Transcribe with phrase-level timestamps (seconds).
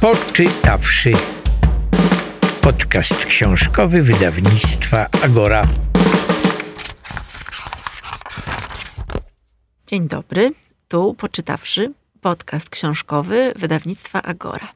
[0.00, 1.12] Poczytawszy.
[2.60, 5.66] Podcast książkowy wydawnictwa Agora.
[9.86, 10.52] Dzień dobry,
[10.88, 14.68] tu poczytawszy podcast książkowy wydawnictwa Agora.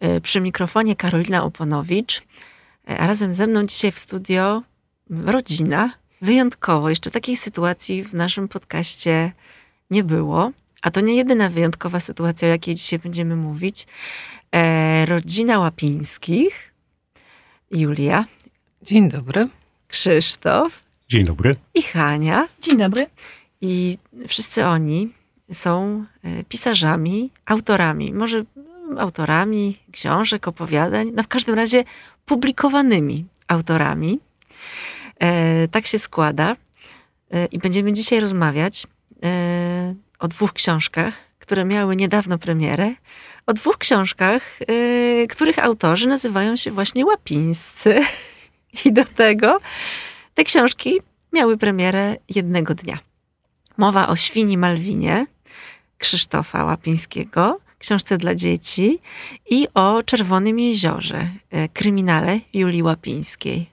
[0.00, 2.22] E, Przy mikrofonie Karolina Oponowicz,
[2.90, 4.62] e, a razem ze mną dzisiaj w studio
[5.10, 5.92] rodzina.
[6.22, 9.32] Wyjątkowo, jeszcze takiej sytuacji w naszym podcaście
[9.90, 10.52] nie było.
[10.82, 13.86] A to nie jedyna wyjątkowa sytuacja, o jakiej dzisiaj będziemy mówić.
[14.54, 16.72] E, rodzina Łapińskich,
[17.70, 18.24] Julia,
[18.82, 19.48] Dzień dobry.
[19.88, 21.54] Krzysztof Dzień dobry.
[21.74, 22.48] i Hania.
[22.60, 23.06] Dzień dobry.
[23.60, 23.98] I
[24.28, 25.12] wszyscy oni
[25.52, 31.84] są e, pisarzami, autorami, może mm, autorami książek, opowiadań, no w każdym razie
[32.26, 34.20] publikowanymi autorami.
[35.20, 36.56] E, tak się składa.
[37.30, 38.86] E, I będziemy dzisiaj rozmawiać
[39.24, 42.94] e, o dwóch książkach, które miały niedawno premierę.
[43.46, 48.00] O dwóch książkach, e, których autorzy nazywają się właśnie Łapińscy.
[48.84, 49.60] I do tego
[50.34, 51.00] te książki
[51.32, 52.98] miały premierę jednego dnia.
[53.76, 55.26] Mowa o świni Malwinie
[55.98, 58.98] Krzysztofa Łapińskiego, książce dla dzieci
[59.50, 63.70] i o Czerwonym Jeziorze, e, kryminale Julii Łapińskiej.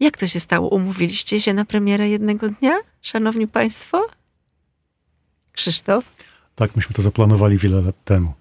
[0.00, 0.68] Jak to się stało?
[0.68, 4.06] Umówiliście się na premierę jednego dnia, szanowni państwo?
[5.56, 6.04] Krzysztof?
[6.54, 8.32] Tak, myśmy to zaplanowali wiele lat temu.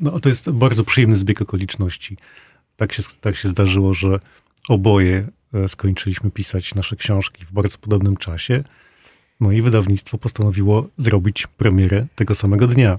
[0.00, 2.16] No, to jest bardzo przyjemny zbieg okoliczności.
[2.76, 4.20] Tak się, tak się zdarzyło, że
[4.68, 8.64] oboje e, skończyliśmy pisać nasze książki w bardzo podobnym czasie.
[9.40, 12.98] No i wydawnictwo postanowiło zrobić premierę tego samego dnia.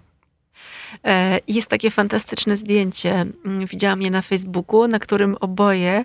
[1.04, 3.12] E, Jest takie fantastyczne zdjęcie,
[3.46, 6.04] mm, widziałam je na Facebooku, na którym oboje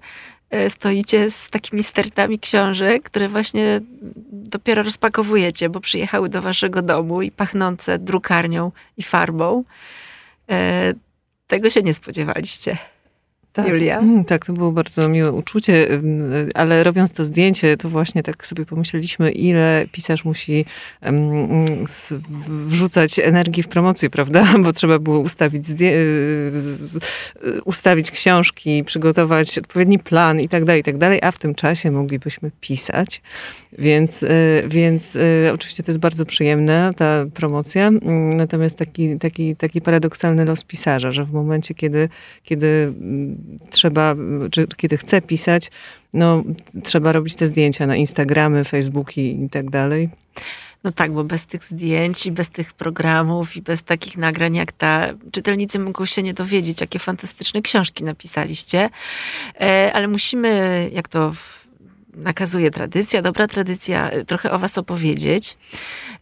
[0.68, 3.80] stoicie z takimi stertami książek, które właśnie
[4.32, 9.64] dopiero rozpakowujecie, bo przyjechały do waszego domu i pachnące drukarnią i farbą.
[10.50, 10.94] E,
[11.46, 12.78] Tego się nie spodziewaliście.
[13.52, 13.98] Tak, Julia?
[13.98, 18.46] Mm, Tak, to było bardzo miłe uczucie, ym, ale robiąc to zdjęcie, to właśnie tak
[18.46, 20.64] sobie pomyśleliśmy, ile pisarz musi
[22.66, 24.46] wrzucać energii w promocję, prawda?
[24.64, 26.52] Bo trzeba było ustawić, y,
[27.64, 31.90] ustawić książki, przygotować odpowiedni plan i tak dalej, i tak dalej, a w tym czasie
[31.90, 33.22] moglibyśmy pisać.
[33.78, 39.56] Więc, y, więc y, oczywiście to jest bardzo przyjemne, ta promocja, Mm, natomiast taki, taki,
[39.56, 42.08] taki paradoksalny los pisarza, że w momencie, kiedy,
[42.42, 43.39] kiedy mm,
[43.70, 44.14] trzeba,
[44.50, 45.70] czy kiedy chce pisać,
[46.12, 46.44] no
[46.84, 50.08] trzeba robić te zdjęcia na Instagramy, Facebooki i tak dalej.
[50.84, 54.72] No tak, bo bez tych zdjęć i bez tych programów i bez takich nagrań jak
[54.72, 58.88] ta, czytelnicy mogą się nie dowiedzieć, jakie fantastyczne książki napisaliście.
[59.60, 61.34] E, Ale musimy, jak to
[62.16, 65.56] nakazuje tradycja, dobra tradycja, e, trochę o was opowiedzieć.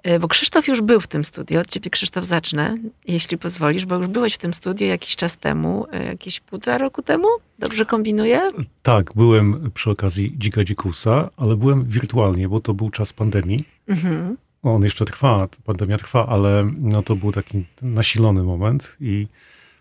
[0.03, 1.61] E, Bo Krzysztof już był w tym studiu.
[1.61, 5.87] Od ciebie, Krzysztof, zacznę, jeśli pozwolisz, bo już byłeś w tym studiu jakiś czas temu,
[5.93, 7.29] e, jakieś półtora roku temu?
[7.59, 8.41] Dobrze kombinuję?
[8.83, 13.65] Tak, byłem przy okazji Dzika Dzikusa, ale byłem wirtualnie, bo to był czas pandemii.
[13.89, 14.37] Mhm.
[14.63, 19.27] On jeszcze trwa, pandemia trwa, ale no to był taki nasilony moment i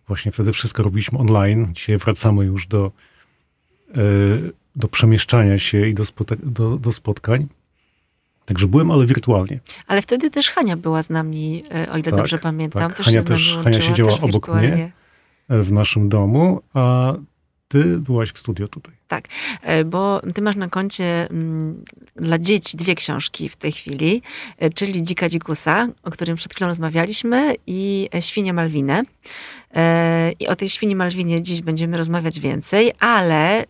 [0.08, 1.74] właśnie wtedy wszystko robiliśmy online.
[1.74, 2.92] Dzisiaj wracamy już do,
[4.76, 6.04] do przemieszczania się i do,
[6.44, 7.48] do, do spotkań.
[8.46, 9.60] Także byłem, ale wirtualnie.
[9.88, 12.82] Ale wtedy też Hania była z nami, e, o ile Tak, dobrze pamiętam.
[12.82, 12.98] tak.
[12.98, 14.92] Też Hania się też- Hania siedziała obok mnie.
[15.50, 17.14] e, w naszym domu, a
[17.68, 18.94] ty byłaś w studio tutaj.
[19.62, 21.84] E, Bo ty masz na koncie mm,
[22.16, 24.22] dla dzieci dwie książki w tej chwili,
[24.58, 29.04] e, czyli Dzika Dzikusa, o którym przed chwilą rozmawialiśmy, i e, Świnia Malwinę.
[30.40, 33.68] I o tej Świni Malwinie dziś będziemy rozmawiać więcej, ale y,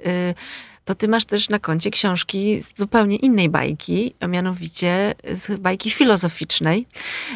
[0.87, 5.91] to ty masz też na koncie książki z zupełnie innej bajki, a mianowicie z bajki
[5.91, 6.87] filozoficznej.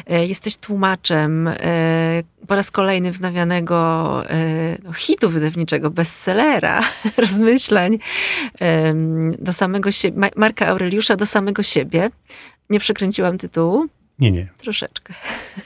[0.07, 3.75] E, Jesteś tłumaczem e, po raz kolejny wznawianego
[4.29, 6.81] e, no, hitu wydawniczego, bestsellera,
[7.17, 7.97] rozmyślań
[8.59, 12.09] em, do samego siebie, Marka Aureliusza do samego siebie.
[12.69, 13.87] Nie przekręciłam tytułu?
[14.19, 14.47] Nie, nie.
[14.57, 15.13] Troszeczkę.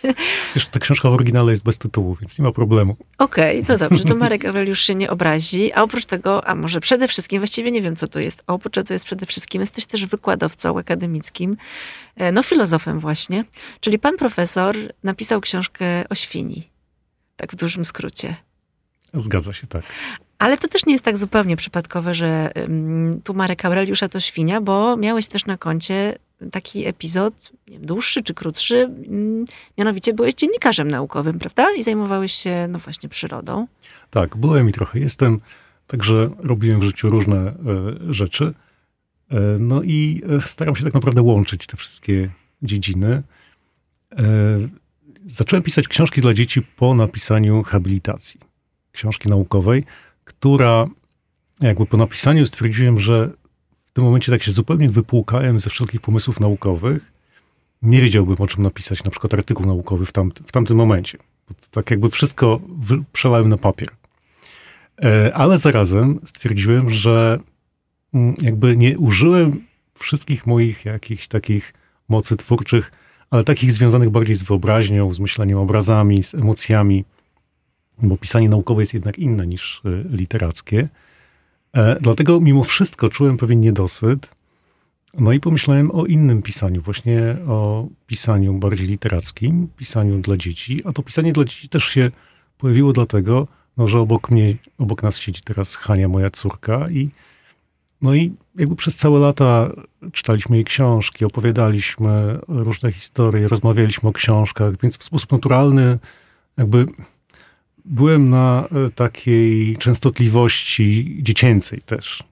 [0.56, 2.96] Wiesz, ta książka w oryginale jest bez tytułu, więc nie ma problemu.
[3.18, 5.74] Okej, to dobrze, to Marek Aureliusz się nie obrazi.
[5.74, 8.74] A oprócz tego, a może przede wszystkim, właściwie nie wiem, co to jest, a oprócz
[8.74, 11.58] tego, co jest przede wszystkim, jesteś też wykładowcą akademickim,
[12.16, 13.44] e, no filozofem właśnie.
[13.80, 16.70] Czyli pan profesor napisał książkę o świni.
[17.36, 18.36] Tak w dużym skrócie.
[19.14, 19.84] Zgadza się, tak.
[20.40, 22.52] Ale to też nie jest tak zupełnie przypadkowe, że
[23.24, 26.18] tu Marek Aureliusza to świnia, bo miałeś też na koncie
[26.52, 29.46] taki epizod, wiem, dłuższy czy krótszy, ym,
[29.78, 31.68] mianowicie byłeś dziennikarzem naukowym, prawda?
[31.78, 33.68] I zajmowałeś się, no właśnie, przyrodą.
[34.10, 35.40] Tak, byłem i trochę jestem,
[35.88, 37.54] także robiłem w życiu różne e,
[38.14, 38.54] rzeczy.
[39.32, 42.30] E, no i e, staram się tak naprawdę łączyć te wszystkie
[42.62, 43.24] dziedziny.
[45.26, 48.40] Zacząłem pisać książki dla dzieci po napisaniu habilitacji,
[48.92, 49.84] książki naukowej,
[50.26, 50.86] która
[51.62, 53.30] jakby po napisaniu stwierdziłem, że
[53.86, 57.12] w tym momencie tak się zupełnie wypłukałem ze wszelkich pomysłów naukowych.
[57.82, 61.18] Nie wiedziałbym, o czym napisać, na przykład artykuł naukowy w, tamt, w tamtym momencie.
[61.72, 62.60] Tak jakby wszystko
[63.14, 63.90] przelałem na papier.
[65.04, 67.40] E, ale zarazem stwierdziłem, że
[68.14, 69.66] mm, jakby nie użyłem
[70.00, 71.74] wszystkich moich jakichś takich
[72.10, 72.92] mocy twórczych,
[73.30, 77.06] ale takich związanych bardziej z wyobraźnią, z myśleniem obrazami, z emocjami,
[78.02, 80.88] bo pisanie naukowe jest jednak inne niż e, literackie.
[81.74, 84.30] E, dlatego mimo wszystko czułem pewien niedosyt.
[85.20, 90.82] No i pomyślałem o innym pisaniu, właśnie o pisaniu bardziej literackim, pisaniu dla dzieci.
[90.86, 92.12] A to pisanie dla dzieci też się
[92.58, 93.48] pojawiło dlatego,
[93.78, 97.10] no, że obok mnie, obok nas siedzi teraz Hania, moja córka i
[98.02, 99.72] no i jakby przez całe lata
[100.12, 106.00] czytaliśmy jej książki, opowiadaliśmy różne historie, rozmawialiśmy o książkach, więc w sposób naturalny
[106.58, 106.86] jakby
[107.86, 112.24] byłem na e, takiej częstotliwości dziecięcej też.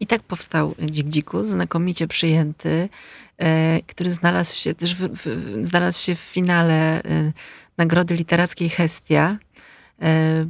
[0.00, 2.88] I tak powstał Dzik Dziku, znakomicie przyjęty,
[3.38, 7.32] e, który znalazł się też w, w, znalazł się w finale e,
[7.78, 9.38] Nagrody Literackiej Hestia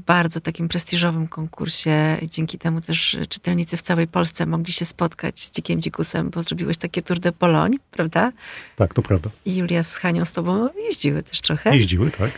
[0.06, 2.16] bardzo takim prestiżowym konkursie.
[2.22, 6.76] Dzięki temu też czytelnicy w całej Polsce mogli się spotkać z Dzikiem Dzikusem, bo zrobiłeś
[6.76, 8.32] takie Tour de Pologne, prawda?
[8.76, 9.30] Tak, to prawda.
[9.44, 11.76] I Julia z Hanią z tobą jeździły też trochę.
[11.76, 12.30] Jeździły, tak.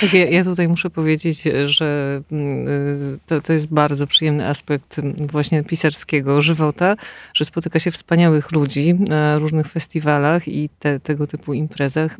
[0.00, 4.98] Tak, ja, ja, tutaj muszę powiedzieć, że mm, y, to, to jest bardzo przyjemny aspekt
[4.98, 6.96] mm, właśnie pisarskiego żywota,
[7.34, 12.18] że spotyka się wspaniałych ludzi na różnych festiwalach i te, tego typu imprezach,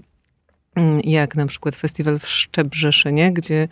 [0.75, 3.69] mm, jak na przykład festiwal w Szczebrzeszynie, gdzie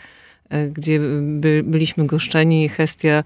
[0.48, 2.68] E, gdzie by, byliśmy goszczeni.
[2.68, 3.24] Hestia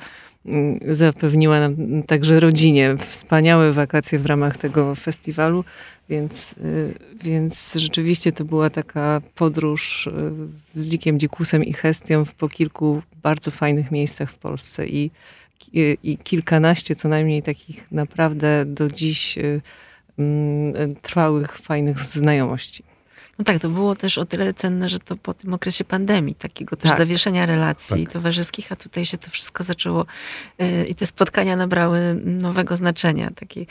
[0.91, 5.65] zapewniła nam także rodzinie wspaniałe wakacje w ramach tego festiwalu,
[6.09, 10.11] więc, e, więc rzeczywiście to była taka podróż e,
[10.75, 15.11] z Dzikiem Dzikusem i Hestią po kilku bardzo fajnych miejscach w Polsce i,
[15.73, 19.39] i, i kilkanaście co najmniej takich naprawdę do dziś
[20.19, 22.85] mm, trwałych, fajnych znajomości.
[23.39, 26.77] No tak, to było też o tyle cenne, że to po tym okresie pandemii, takiego
[26.77, 26.99] też tak.
[26.99, 28.13] zawieszenia relacji tak.
[28.13, 30.07] towarzyskich, a tutaj się to wszystko zaczęło
[30.59, 33.31] yy, i te spotkania nabrały nowego znaczenia.
[33.57, 33.67] Yy,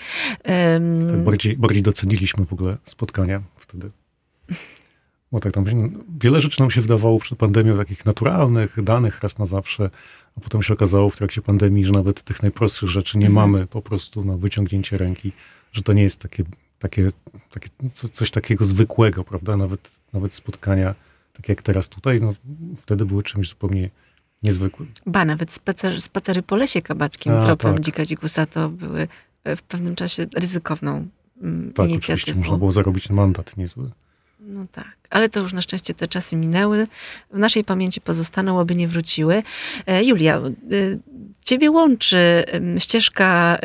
[1.07, 3.91] tak, bardziej, bardziej doceniliśmy w ogóle spotkania wtedy.
[5.31, 5.65] Bo tak tam
[6.19, 9.89] wiele rzeczy nam się wydawało przed pandemią takich naturalnych, danych raz na zawsze,
[10.37, 13.49] a potem się okazało w trakcie pandemii, że nawet tych najprostszych rzeczy nie mhm.
[13.49, 15.31] mamy po prostu na wyciągnięcie ręki,
[15.71, 16.43] że to nie jest takie
[16.79, 17.07] takie,
[17.49, 17.69] takie
[18.11, 19.57] coś takiego zwykłego, prawda?
[19.57, 20.95] Nawet, nawet spotkania,
[21.33, 22.29] takie jak teraz tutaj, no,
[22.81, 23.89] wtedy były czymś zupełnie
[24.43, 24.91] niezwykłym.
[25.05, 27.83] Ba, nawet spacer, spacery po lesie kabackim A, tropem tak.
[27.83, 29.07] Dzika Dzikusa to były
[29.43, 31.07] e, w pewnym czasie ryzykowną
[31.41, 32.13] mm, tak, inicjatywą.
[32.13, 33.91] oczywiście można było zarobić mandat niezły.
[34.39, 36.87] No tak, ale to już na szczęście te czasy minęły.
[37.33, 39.43] W naszej pamięci pozostaną, aby nie wróciły.
[39.85, 40.51] E, Julia, e,
[41.47, 42.43] ciebie łączy
[42.77, 43.57] ścieżka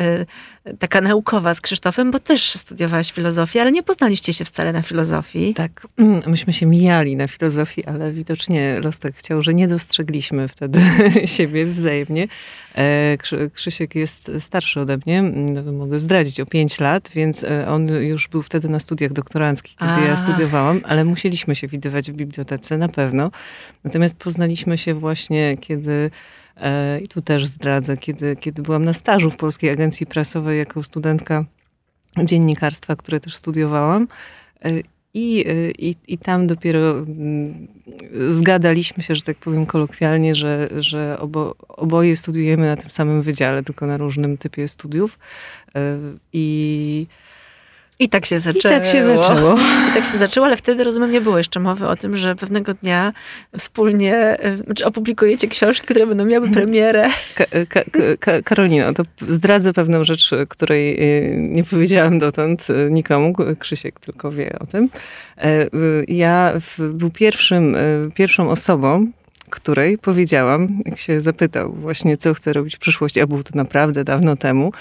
[0.79, 5.53] taka naukowa z Krzysztofem, bo też studiowałaś filozofię, ale nie poznaliście się wcale na filozofii.
[5.53, 10.47] Tak, mm, myśmy się mijali na filozofii, ale widocznie los tak chciał, że nie dostrzegliśmy
[10.47, 10.79] wtedy
[11.25, 12.27] siebie wzajemnie.
[12.75, 13.17] E,
[13.53, 18.27] Krzysiek jest starszy ode mnie, mm, mogę zdradzić, o pięć lat, więc e, on już
[18.27, 20.05] był wtedy na studiach doktoranckich, kiedy A.
[20.05, 23.31] ja studiowałam, ale musieliśmy się widywać w bibliotece, na pewno.
[23.83, 26.09] Natomiast poznaliśmy się właśnie, kiedy E,
[27.01, 31.45] I tu też zdradzę, kiedy, kiedy byłam na stażu w Polskiej Agencji Prasowej jako studentka
[32.23, 34.07] dziennikarstwa, które też studiowałam.
[34.65, 34.71] E,
[35.13, 37.67] I, e, i, I tam dopiero mm,
[38.27, 43.63] zgadaliśmy się, że tak powiem kolokwialnie, że, że obo, oboje studiujemy na tym samym wydziale,
[43.63, 45.19] tylko na różnym typie studiów.
[46.33, 47.07] I
[48.03, 48.75] i tak się zaczęło.
[48.75, 49.55] I tak się zaczęło.
[49.89, 52.73] I tak się zaczęło, ale wtedy rozumiem, nie było jeszcze mowy o tym, że pewnego
[52.73, 53.13] dnia
[53.57, 56.53] wspólnie, znaczy opublikujecie książki, które będą miały mhm.
[56.53, 57.09] premierę.
[57.35, 57.81] Ka ka
[58.19, 63.33] ka Karolino, to zdradzę pewną rzecz, której y, nie powiedziałam dotąd y, nikomu.
[63.59, 64.89] Krzysiek tylko wie o tym.
[65.37, 65.69] E, y,
[66.07, 67.75] ja był pierwszym,
[68.15, 69.07] pierwszą osobą,
[69.49, 74.03] której powiedziałam, jak się zapytał właśnie, co chce robić w przyszłości, a było to naprawdę
[74.03, 74.71] dawno temu,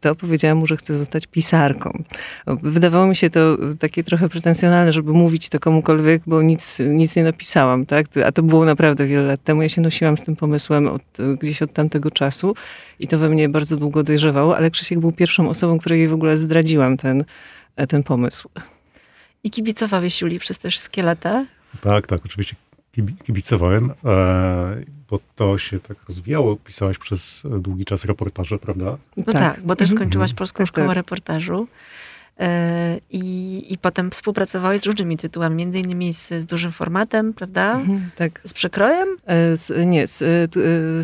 [0.00, 2.04] to powiedziałam mu, że chcę zostać pisarką.
[2.46, 7.24] Wydawało mi się to takie trochę pretensjonalne, żeby mówić to komukolwiek, bo nic, nic nie
[7.24, 8.06] napisałam, tak?
[8.26, 9.62] A to było naprawdę wiele lat temu.
[9.62, 11.02] Ja się nosiłam z tym pomysłem od,
[11.40, 12.54] gdzieś od tamtego czasu
[13.00, 16.36] i to we mnie bardzo długo dojrzewało, ale Krzysiek był pierwszą osobą, której w ogóle
[16.36, 17.24] zdradziłam ten,
[17.88, 18.48] ten pomysł.
[19.44, 21.46] I kibicowałeś Juli przez te wszystkie lata?
[21.80, 22.56] Tak, tak, oczywiście
[23.24, 26.56] kibicowałem, e, bo to się tak rozwijało.
[26.56, 28.96] Pisałaś przez długi czas reportaże, prawda?
[29.16, 30.38] No tak, tak bo też skończyłaś mhm.
[30.38, 30.96] Polską tak, Szkołę tak.
[30.96, 31.66] Reportażu.
[32.40, 37.72] E, I, I potem współpracowałeś z różnymi tytułami, między innymi z, z dużym formatem, prawda?
[37.74, 38.40] Mhm, tak.
[38.44, 39.08] Z przekrojem?
[39.26, 40.26] E, Z, nie, z, e,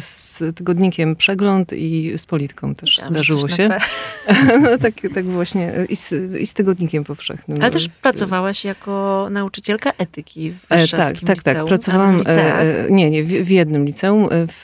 [0.00, 3.68] z tygodnikiem Przegląd i z Politką też że zdarzyło się.
[4.62, 5.72] no, tak, tak właśnie.
[5.88, 7.58] I z, I z tygodnikiem powszechnym.
[7.62, 11.56] Ale też pracowałaś jako nauczycielka etyki w E, tak, tak, tak.
[11.56, 14.60] liceum, Pracowałam, e, e, nie, nie, w, w jednym liceum, w,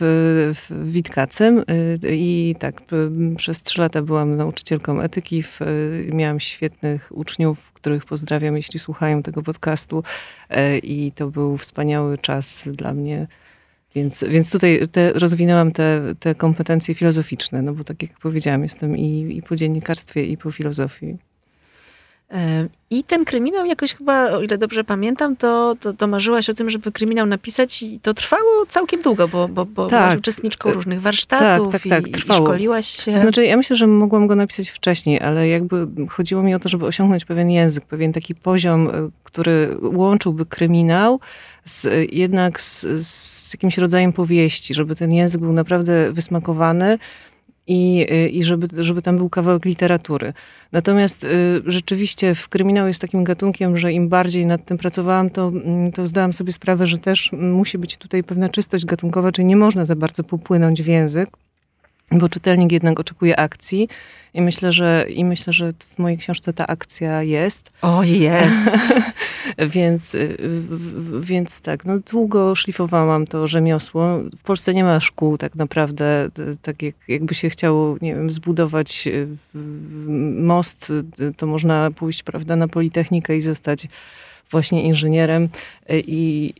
[0.54, 2.82] w Witkacym e, i tak,
[3.36, 5.42] przez trzy lata byłam nauczycielką etyki.
[5.42, 5.60] W,
[6.12, 10.02] miałam świetnych uczniów, których pozdrawiam, jeśli słuchają tego podcastu
[10.50, 13.26] e, i to był wspaniały czas dla mnie.
[13.94, 18.96] Więc, więc tutaj te, rozwinęłam te, te kompetencje filozoficzne, no bo tak jak powiedziałam, jestem
[18.96, 21.16] i, i po dziennikarstwie, i po filozofii.
[22.30, 26.54] E, I ten kryminał jakoś chyba, o ile dobrze pamiętam, to, to, to marzyłaś o
[26.54, 30.00] tym, żeby kryminał napisać i to trwało całkiem długo, bo, bo, bo Tak.
[30.00, 32.40] byłaś uczestniczką różnych warsztatów tak, tak, i, trwało.
[32.40, 33.18] i szkoliłaś się.
[33.18, 36.86] Znaczy, ja myślę, że mogłam go napisać wcześniej, ale jakby chodziło mi o to, żeby
[36.86, 41.20] osiągnąć pewien język, pewien taki poziom, y, który łączyłby kryminał
[41.64, 46.98] z, y, jednak z, z jakimś rodzajem powieści, żeby ten język był naprawdę wysmakowany
[47.66, 50.32] i, y, i żeby, żeby tam był kawałek literatury.
[50.72, 51.28] Natomiast y,
[51.66, 56.06] rzeczywiście w kryminał jest takim gatunkiem, że im bardziej nad tym pracowałam, to, mm, to
[56.06, 59.96] zdałam sobie sprawę, że też musi być tutaj pewna czystość gatunkowa, czyli nie można za
[59.96, 61.30] bardzo popłynąć w język
[62.12, 63.88] bo czytelnik jednak oczekuje akcji
[64.34, 67.72] i myślę, że, i myślę, że w mojej książce ta akcja jest.
[67.82, 68.76] O, jest.
[69.58, 70.36] Więc, y,
[71.20, 74.18] więc tak, no długo szlifowałam to rzemiosło.
[74.38, 76.28] W Polsce nie ma szkół tak naprawdę,
[76.62, 79.28] tak jak, jakby się chciało, nie wiem, zbudować y,
[80.40, 83.88] most, y, to można pójść, prawda, na Politechnikę i zostać
[84.50, 85.48] właśnie inżynierem
[85.90, 86.52] i,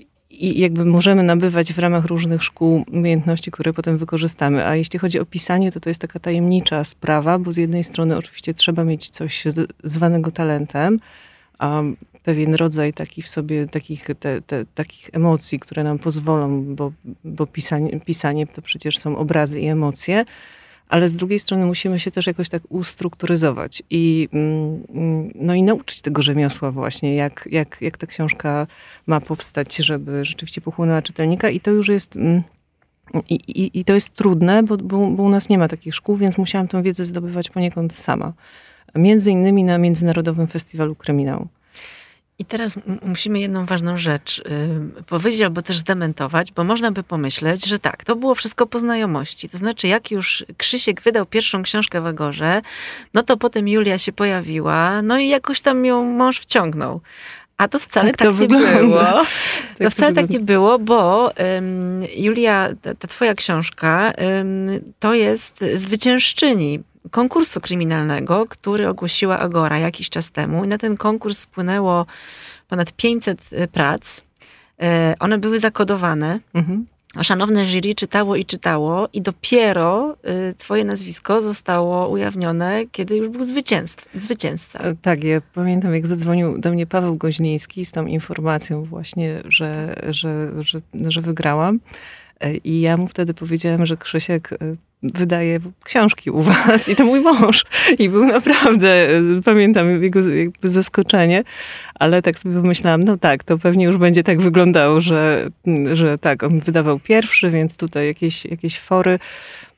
[0.44, 4.66] i jakby możemy nabywać w ramach różnych szkół umiejętności, które potem wykorzystamy.
[4.66, 8.16] A jeśli chodzi o pisanie, to to jest taka tajemnicza sprawa, bo z jednej strony
[8.16, 9.44] oczywiście trzeba mieć coś
[9.84, 11.00] zwanego talentem,
[11.58, 11.82] a
[12.22, 16.92] pewien rodzaj taki w sobie takich, te, te, takich emocji, które nam pozwolą, bo,
[17.24, 20.24] bo pisanie, pisanie to przecież są obrazy i emocje,
[20.88, 25.62] ale z drugiej strony musimy się też jakoś tak ustrukturyzować i, mm, mm, no i
[25.62, 28.66] nauczyć tego rzemiosła właśnie, jak, jak, jak ta książka
[29.06, 32.16] ma powstać, żeby rzeczywiście pochłonęła czytelnika i to już jest...
[32.16, 32.42] mm,
[33.28, 36.16] I, i, I to jest trudne, bo, bo, bo u nas nie ma takich szkół,
[36.16, 38.32] więc musiałam tą wiedzę zdobywać poniekąd sama.
[38.94, 41.48] Między innymi na Międzynarodowym Festiwalu Kryminału.
[42.38, 47.66] I teraz musimy jedną ważną rzecz y, powiedzieć albo też zdementować, bo można by pomyśleć,
[47.66, 49.48] że tak, to było wszystko po znajomości.
[49.48, 52.62] To znaczy, jak już Krzysiek wydał pierwszą książkę w Agorze,
[53.14, 57.00] no to potem Julia się pojawiła, no i jakoś tam ją mąż wciągnął.
[57.58, 58.78] A to wcale Tak tak, to nie wygląda.
[58.78, 59.02] było.
[59.78, 60.32] Tak to wcale tak wygląda.
[60.32, 68.46] nie było, bo ym, Julia, ta, ta twoja książka, ym, to jest zwyciężczyni konkursu kryminalnego,
[68.48, 70.64] który ogłosiła Agora jakiś czas temu.
[70.64, 72.06] I na ten konkurs spłynęło
[72.68, 73.40] ponad 500
[73.72, 74.22] prac.
[74.82, 76.40] E, One były zakodowane.
[76.54, 76.86] Mhm.
[77.22, 80.16] Szanowne jury czytało i czytało i dopiero
[80.50, 84.78] y, twoje nazwisko zostało ujawnione, kiedy już był zwycięstw, zwycięzca.
[84.78, 89.94] E, Tak, ja pamiętam, jak zadzwonił do mnie Paweł Goźnieński z tą informacją właśnie, że,
[90.08, 91.80] że, że, że wygrałam.
[92.40, 94.56] E, I ja mu wtedy powiedziałem, że Krzysiek e,
[95.02, 97.64] wydaje książki u was i to mój mąż.
[97.98, 100.20] I był naprawdę, e, pamiętam jego
[100.62, 101.44] zaskoczenie,
[101.94, 105.50] ale tak sobie pomyślałam, no tak, to pewnie już będzie tak wyglądało, że,
[105.92, 109.18] że tak, on wydawał pierwszy, więc tutaj jakieś, jakieś fory.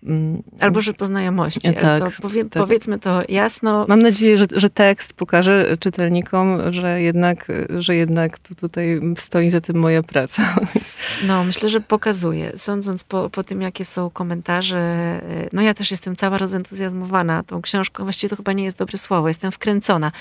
[0.03, 1.61] Mm, Albo że po znajomości.
[1.61, 2.63] Tak, ale to powie, tak.
[2.63, 3.87] Powiedzmy to jasno.
[3.89, 7.47] Mam nadzieję, że, że tekst pokaże czytelnikom, że jednak,
[7.79, 10.43] że jednak tu, tutaj stoi za tym moja praca.
[11.27, 12.53] No, myślę, że pokazuje.
[12.57, 17.63] Sądząc po, po tym, jakie są komentarze, y, no ja też jestem cała rozentuzjazmowana tą
[17.63, 18.05] książką.
[18.05, 19.29] Właściwie to chyba nie jest dobre słowo.
[19.29, 20.13] Jestem wkręcona.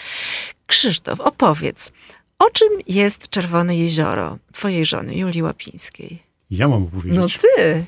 [0.67, 1.91] Krzysztof, opowiedz,
[2.39, 6.23] o czym jest Czerwone Jezioro twojej żony, Julii Łapińskiej?
[6.51, 7.19] Ja mam powiedzieć.
[7.19, 7.85] No ty!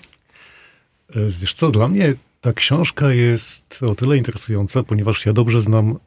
[1.15, 5.91] E, Wiesz co, dla mnie ta książka jest o tyle interesująca, ponieważ ja dobrze znam
[5.91, 5.97] e,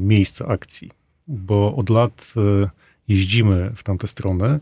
[0.00, 0.90] miejsce akcji,
[1.28, 2.70] bo od lat e,
[3.08, 4.60] jeździmy w tamtę stronę.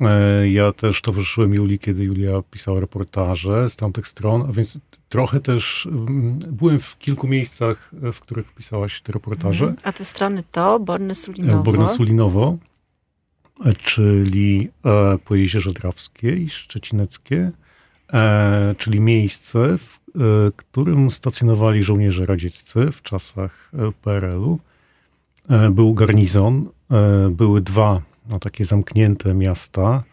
[0.00, 4.78] E, Ja też towarzyszyłem Julii, kiedy Julia pisała reportaże z tamtych stron, a więc
[5.08, 9.74] trochę też mm, byłem w kilku miejscach, w których pisałaś te reportaże.
[9.82, 11.62] A te strony to Borne Sulinowo.
[11.62, 12.58] Borne Sulinowo,
[13.78, 14.68] czyli
[15.24, 17.52] po Jeziorze Drawskiej, Szczecineckie,
[18.78, 20.18] czyli miejsce, w e,
[20.56, 24.58] którym stacjonowali żołnierze radzieccy w czasach e, PRL-u.
[25.50, 30.04] E, Był garnizon, e, były dwa no, takie zamknięte miasta,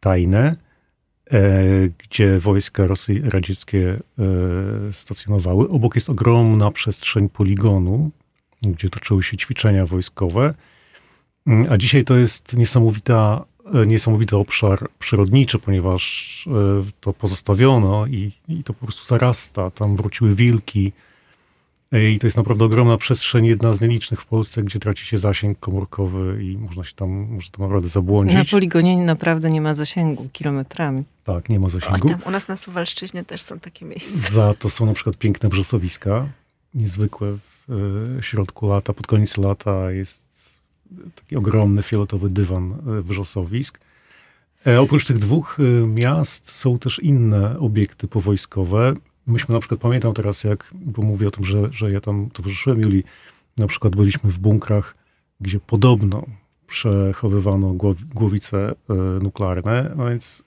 [0.00, 0.56] tajne,
[1.30, 1.40] e,
[1.88, 4.00] gdzie wojska Rosy radzieckie
[4.88, 5.68] e, stacjonowały.
[5.68, 8.10] Obok jest ogromna przestrzeń poligonu,
[8.62, 10.54] gdzie toczyły się ćwiczenia wojskowe.
[11.46, 13.53] Mm, A dzisiaj to jest niesamowita, e,
[13.86, 19.70] niesamowity obszar przyrodniczy, ponieważ e, to pozostawiono i, i to po prostu zarasta.
[19.70, 20.92] Tam wróciły wilki.
[21.92, 25.18] E, I to jest naprawdę ogromna przestrzeń, jedna z nielicznych w Polsce, gdzie traci się
[25.18, 28.36] zasięg komórkowy i można się tam, można tam naprawdę zabłądzić.
[28.36, 31.04] Na poligonie naprawdę nie ma zasięgu kilometrami.
[31.24, 32.08] Tak, nie ma O, zasięgu.
[32.08, 34.30] tam u nas na Suwalszczyźnie też są takie miejsca.
[34.30, 36.26] Za to są na przykład piękne wrzosowiska,
[36.74, 37.28] niezwykłe
[37.68, 37.72] w
[38.18, 40.33] e, środku lata, pod koniec lata jest
[41.14, 43.78] taki ogromny fioletowy dywan e, wrzosowisk.
[44.66, 48.94] E, Oprócz tych dwóch e, miast są też inne obiekty powojskowe.
[49.26, 52.80] Myśmy na przykład, pamiętam teraz jak, bo mówię o tym, że, że ja tam towarzyszyłem
[52.80, 53.04] Julii,
[53.56, 54.94] na przykład byliśmy w bunkrach,
[55.40, 56.26] gdzie podobno
[56.66, 58.74] przechowywano głow- głowice
[59.22, 60.42] nuklearne, no więc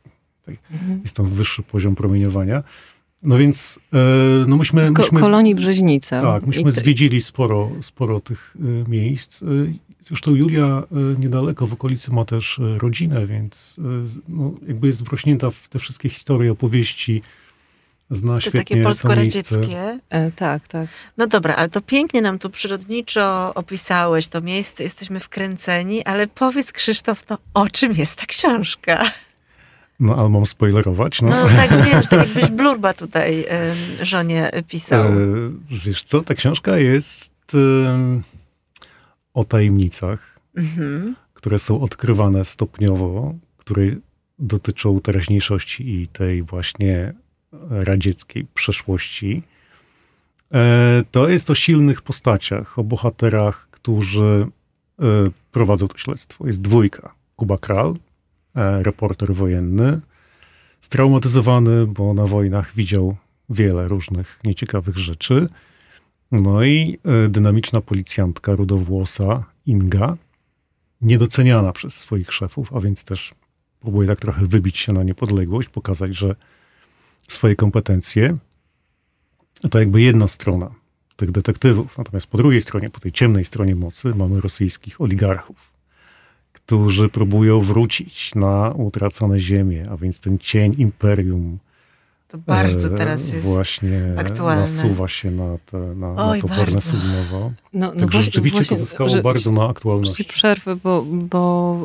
[1.04, 2.64] jest tam wyższy poziom promieniowania.
[3.24, 3.80] No więc
[4.48, 6.22] no myśmy, myśmy, kolonii Brzeźnica.
[6.22, 8.56] tak, myśmy zwiedzili sporo, sporo tych
[8.88, 9.44] miejsc.
[10.02, 15.04] Zresztą Julia e, niedaleko w okolicy ma też e, rodzinę, więc e, no, jakby jest
[15.04, 17.22] wrośnięta w te wszystkie historie, opowieści.
[18.12, 20.00] Zna To świetnie takie polsko-radzieckie.
[20.10, 20.88] E, tak, tak.
[21.18, 26.72] No dobra, ale to pięknie nam tu przyrodniczo opisałeś to miejsce, jesteśmy wkręceni, ale powiedz
[26.72, 29.12] Krzysztof, no o czym jest ta książka?
[30.00, 31.22] No, ale mam spoilerować.
[31.22, 31.30] No.
[31.30, 35.06] No tak wiesz, tak jakbyś blurba tutaj em, żonie pisał.
[35.06, 35.12] E,
[35.86, 38.22] wiesz co, ta książka jest e,
[39.38, 41.16] o tajemnicach, Mhm.
[41.34, 43.84] które są odkrywane stopniowo, które
[44.40, 47.14] dotyczą teraźniejszości i tej właśnie
[47.70, 49.44] radzieckiej przeszłości.
[50.54, 54.48] E, To jest o silnych postaciach, o bohaterach, którzy
[55.00, 55.04] e,
[55.52, 56.48] prowadzą to śledztwo.
[56.48, 57.14] Jest dwójka.
[57.36, 57.94] Kuba Kral,
[58.56, 60.00] e, reporter wojenny,
[60.80, 63.16] straumatyzowany, bo na wojnach widział
[63.50, 65.50] wiele różnych nieciekawych rzeczy.
[66.32, 70.18] No i e, dynamiczna policjantka rudowłosa Inga,
[71.02, 73.34] niedoceniana przez swoich szefów, a więc też
[73.80, 76.36] próbuje tak trochę wybić się na niepodległość, pokazać, że
[77.28, 78.38] swoje kompetencje
[79.72, 80.72] to jakby jedna strona
[81.16, 81.98] tych detektywów.
[81.98, 85.72] Natomiast po drugiej stronie, po tej ciemnej stronie mocy, mamy rosyjskich oligarchów,
[86.54, 91.60] którzy próbują wrócić na utracone ziemie, a więc ten cień imperium
[92.28, 93.48] To bardzo e, teraz jest.
[93.48, 94.62] właśnie aktualne.
[94.62, 96.82] nasuwa się na, te, na, na Oj, to Bornę bardzo.
[96.82, 97.52] Sudnowo.
[97.74, 100.24] No, no Także rzeczywiście to zyskało że- bardzo na Ci aktualności.
[100.26, 101.80] przerwę, bo, bo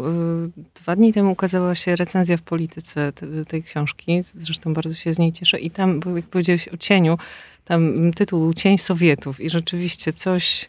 [0.47, 4.21] y, dwa dni temu ukazała się recenzja w polityce te, tej książki.
[4.39, 5.59] Zresztą bardzo się z niej cieszę.
[5.61, 7.19] I tam, jak powiedziałeś o cieniu,
[7.65, 9.41] tam tytuł Cień Sowietów.
[9.41, 10.69] I rzeczywiście coś,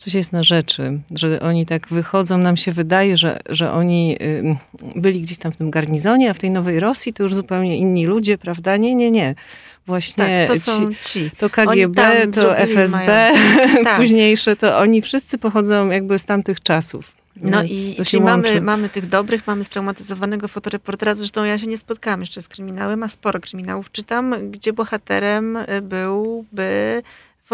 [0.00, 2.38] coś jest na rzeczy, że oni tak wychodzą.
[2.38, 4.16] Nam się wydaje, że, że oni
[4.96, 8.06] byli gdzieś tam w tym garnizonie, a w tej Nowej Rosji to już zupełnie inni
[8.06, 8.76] ludzie, prawda?
[8.76, 9.34] Nie, nie, nie.
[9.86, 13.96] Właśnie Tak, to są ci, to KGB, to FSB, mają- Tak.
[13.96, 17.12] późniejsze, to oni wszyscy pochodzą jakby z tamtych czasów.
[17.36, 18.60] No i czyli mamy, łączy.
[18.60, 21.14] mamy tych dobrych, mamy straumatyzowanego fotoreportera.
[21.14, 25.82] Zresztą ja się nie spotkałam jeszcze z kryminałem, a sporo kryminałów czytam, gdzie bohaterem y,
[25.82, 27.02] byłby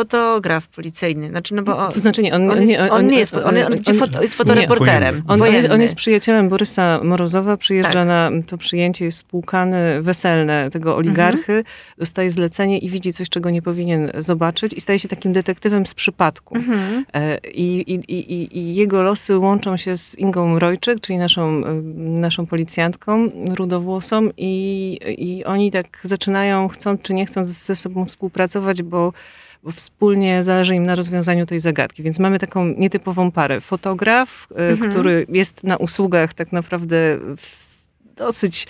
[0.01, 1.29] fotograf policyjny.
[1.29, 3.73] Znaczy, no bo on, To znaczy nie, on, on, jest, on, nie jest, on, on,
[3.73, 5.15] gdzie foto, jest fotoreporterem.
[5.17, 8.07] Nie, On, on, jest, on jest przyjacielem Borysa Morozowa, przyjeżdża Tak.
[8.07, 11.65] na to przyjęcie, jest spłukany, weselne tego oligarchy, Mhm.
[11.99, 15.95] dostaje zlecenie i widzi coś, czego nie powinien zobaczyć i staje się takim detektywem z
[15.95, 16.57] przypadku.
[16.57, 17.05] Mhm.
[17.15, 21.73] E, I, i, i, i- jego losy łączą się z Ingą Rojczyk, czyli naszą, e,
[21.97, 28.83] naszą policjantką rudowłosą i, i oni tak zaczynają, chcąc czy nie chcąc, ze sobą współpracować,
[28.83, 29.13] bo,
[29.63, 32.03] bo wspólnie zależy im na rozwiązaniu tej zagadki.
[32.03, 33.61] Więc mamy taką nietypową parę.
[33.61, 34.91] Fotograf, e, Mhm.
[34.91, 37.77] który jest na usługach tak naprawdę w
[38.17, 38.67] dosyć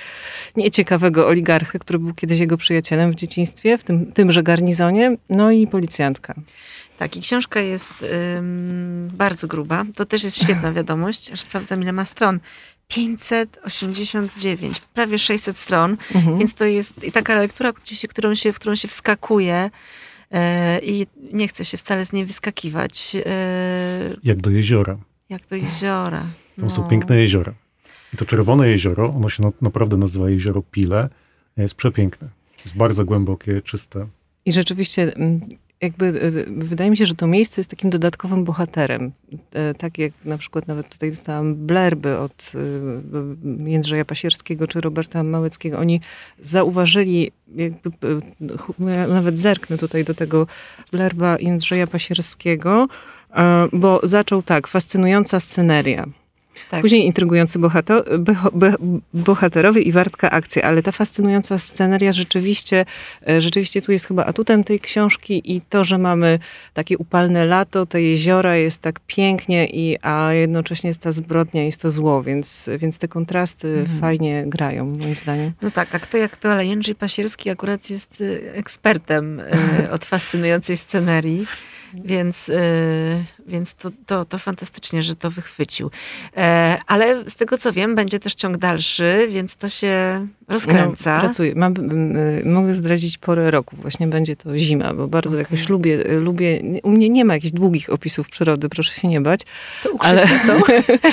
[0.56, 5.66] nieciekawego oligarchy, który był kiedyś jego przyjacielem w dzieciństwie, w tym, tymże garnizonie, no i
[5.66, 6.34] policjantka.
[6.98, 7.92] Tak, i książka jest
[8.38, 9.84] ym, bardzo gruba.
[9.96, 11.32] To też jest świetna wiadomość.
[11.32, 12.40] Aż sprawdzam, ile ma stron.
[12.88, 15.96] 589, prawie 600 stron.
[16.14, 16.38] Mhm.
[16.38, 17.72] Więc to jest i taka lektura,
[18.08, 19.70] którą się, w którą się wskakuje
[20.82, 23.16] i nie chce się wcale z niej wyskakiwać.
[23.26, 24.96] E, Jak do jeziora.
[25.28, 26.26] jak do jeziora.
[26.60, 26.88] Tam są No.
[26.88, 27.54] piękne jeziora.
[28.14, 31.08] I to czerwone jezioro, ono się na, naprawdę nazywa jezioro Pile,
[31.56, 32.28] jest przepiękne.
[32.64, 34.06] Jest bardzo głębokie, czyste.
[34.44, 35.40] I rzeczywiście, mm,
[35.80, 39.12] jakby y, wydaje mi się, że to miejsce jest takim dodatkowym bohaterem.
[39.52, 42.52] E, Tak jak na przykład nawet tutaj dostałam blerby od
[43.66, 45.78] y, Jędrzeja Pasierskiego czy Roberta Małeckiego.
[45.78, 46.00] Oni
[46.40, 47.90] zauważyli, jakby,
[48.58, 50.46] ch- ja nawet zerknę tutaj do tego
[50.92, 52.88] blerba Jędrzeja Pasierskiego,
[53.34, 56.06] e, bo zaczął tak, fascynująca sceneria.
[56.70, 56.80] Tak.
[56.80, 58.04] Później intrygujący bohater,
[59.14, 62.84] bohaterowie i wartka akcja, ale ta fascynująca sceneria rzeczywiście,
[63.28, 66.38] e, rzeczywiście tu jest chyba atutem tej książki i to, że mamy
[66.74, 71.80] takie upalne lato, te jeziora jest tak pięknie, i, a jednocześnie jest ta zbrodnia, jest
[71.80, 74.00] to zło, więc, więc te kontrasty Mhm.
[74.00, 75.52] fajnie grają, moim zdaniem.
[75.62, 80.04] No tak, a kto jak to, ale Jędrzej Pasierski akurat jest y, ekspertem y, od
[80.04, 81.46] fascynującej scenerii,
[82.04, 82.50] więc,
[83.46, 85.90] więc to, to, to fantastycznie, że to wychwycił.
[86.36, 91.14] E, Ale z tego co wiem, będzie też ciąg dalszy, więc to się rozkręca.
[91.14, 91.52] No, pracuję.
[91.56, 91.74] Mam,
[92.44, 93.76] mogę zdradzić porę roku.
[93.76, 95.38] Właśnie będzie to zima, bo bardzo Okej.
[95.38, 96.62] jakoś lubię, lubię.
[96.82, 99.40] U mnie nie ma jakichś długich opisów przyrody, proszę się nie bać.
[99.82, 100.60] to Ale są.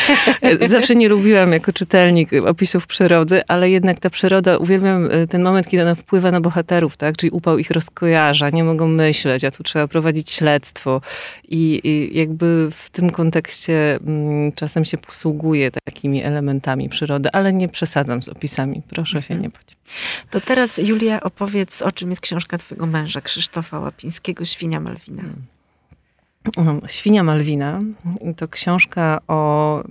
[0.68, 5.68] zawsze nie lubiłam jako czytelnik opisów przyrody, ale jednak ta przyroda, uwielbiam y, ten moment,
[5.68, 7.18] kiedy ona wpływa na bohaterów, tak?
[7.18, 11.02] Czyli upał ich rozkojarza, nie mogą myśleć, a tu trzeba prowadzić śledztwo.
[11.50, 17.70] I, i jakby w tym kontekście mm, czasem się posługuję takimi elementami przyrody, ale nie
[17.70, 18.82] przesadzam z opisami.
[18.90, 19.78] Proszę się nie bać.
[20.30, 25.24] To teraz Julia opowiedz, o czym jest książka twojego męża, Krzysztofa Łapińskiego, Świnia Malwina.
[26.58, 26.82] Mhm.
[26.88, 27.80] Świnia Malwina
[28.38, 29.84] to książka o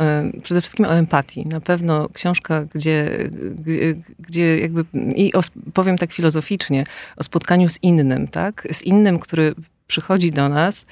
[0.00, 1.46] e, przede wszystkim o empatii.
[1.46, 3.30] Na pewno książka, gdzie,
[3.64, 4.84] gdzie, gdzie jakby,
[5.16, 5.40] i o,
[5.74, 6.84] powiem tak filozoficznie,
[7.16, 8.68] o spotkaniu z innym, tak?
[8.72, 9.54] Z innym, który
[9.90, 10.86] przychodzi do nas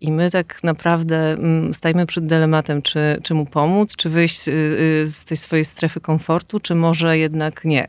[0.00, 4.52] i my tak naprawdę mm, stajemy przed dylematem, czy, czy mu pomóc, czy wyjść y,
[4.52, 7.88] y, z tej swojej strefy komfortu, czy może jednak nie.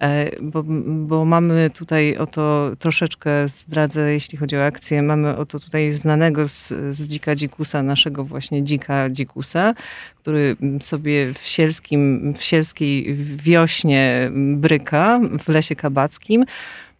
[0.00, 5.90] E, Bo, bo mamy tutaj oto troszeczkę zdradzę, jeśli chodzi o akcję, mamy oto tutaj
[5.90, 9.74] znanego z, z dzika dzikusa, naszego właśnie dzika dzikusa,
[10.16, 16.44] który sobie w, sielskim, w sielskiej wiośnie bryka w lesie kabackim.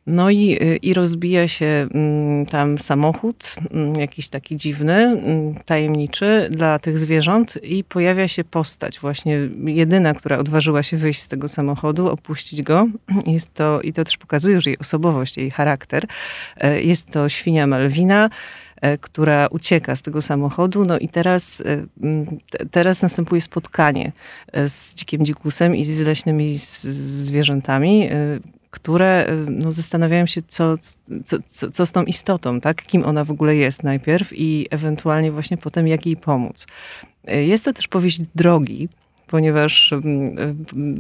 [0.07, 6.79] No i, i rozbija się mm, tam samochód, mm, jakiś taki dziwny, mm, tajemniczy dla
[6.79, 12.11] tych zwierząt i pojawia się postać, właśnie jedyna, która odważyła się wyjść z tego samochodu,
[12.11, 12.87] opuścić go.
[13.27, 16.07] Jest to, i to też pokazuje już jej osobowość, jej charakter.
[16.57, 18.31] E, Jest to świnia Malwina,
[18.81, 20.85] e, która ucieka z tego samochodu.
[20.85, 21.87] No i teraz, e,
[22.51, 24.13] te- teraz następuje spotkanie
[24.67, 28.09] z dzikim dzikusem i z leśnymi zwierzętami,
[28.75, 30.75] które e, no, zastanawiają się, co,
[31.25, 32.83] co, co, co z tą istotą, tak?
[32.83, 36.67] kim ona w ogóle jest najpierw i ewentualnie właśnie potem jak jej pomóc.
[37.25, 38.89] E, Jest to też powieść drogi,
[39.27, 40.01] ponieważ e,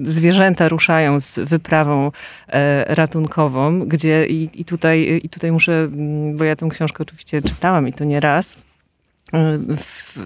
[0.03, 2.13] zwierzęta ruszają z wyprawą
[2.49, 7.43] e, ratunkową, gdzie i, i, tutaj, i tutaj muszę, mm, bo ja tę książkę oczywiście
[7.43, 8.57] czytałam i to nie raz,
[9.79, 10.19] w,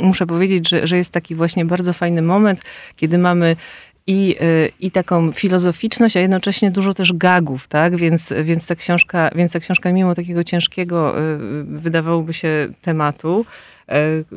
[0.00, 2.60] muszę powiedzieć, że, że jest taki właśnie bardzo fajny moment,
[2.96, 3.56] kiedy mamy
[4.06, 7.96] i, y, i taką filozoficzność, a jednocześnie dużo też gagów, tak?
[7.96, 13.46] Więc, więc, ta książka, więc ta książka mimo takiego ciężkiego y, wydawałoby się tematu,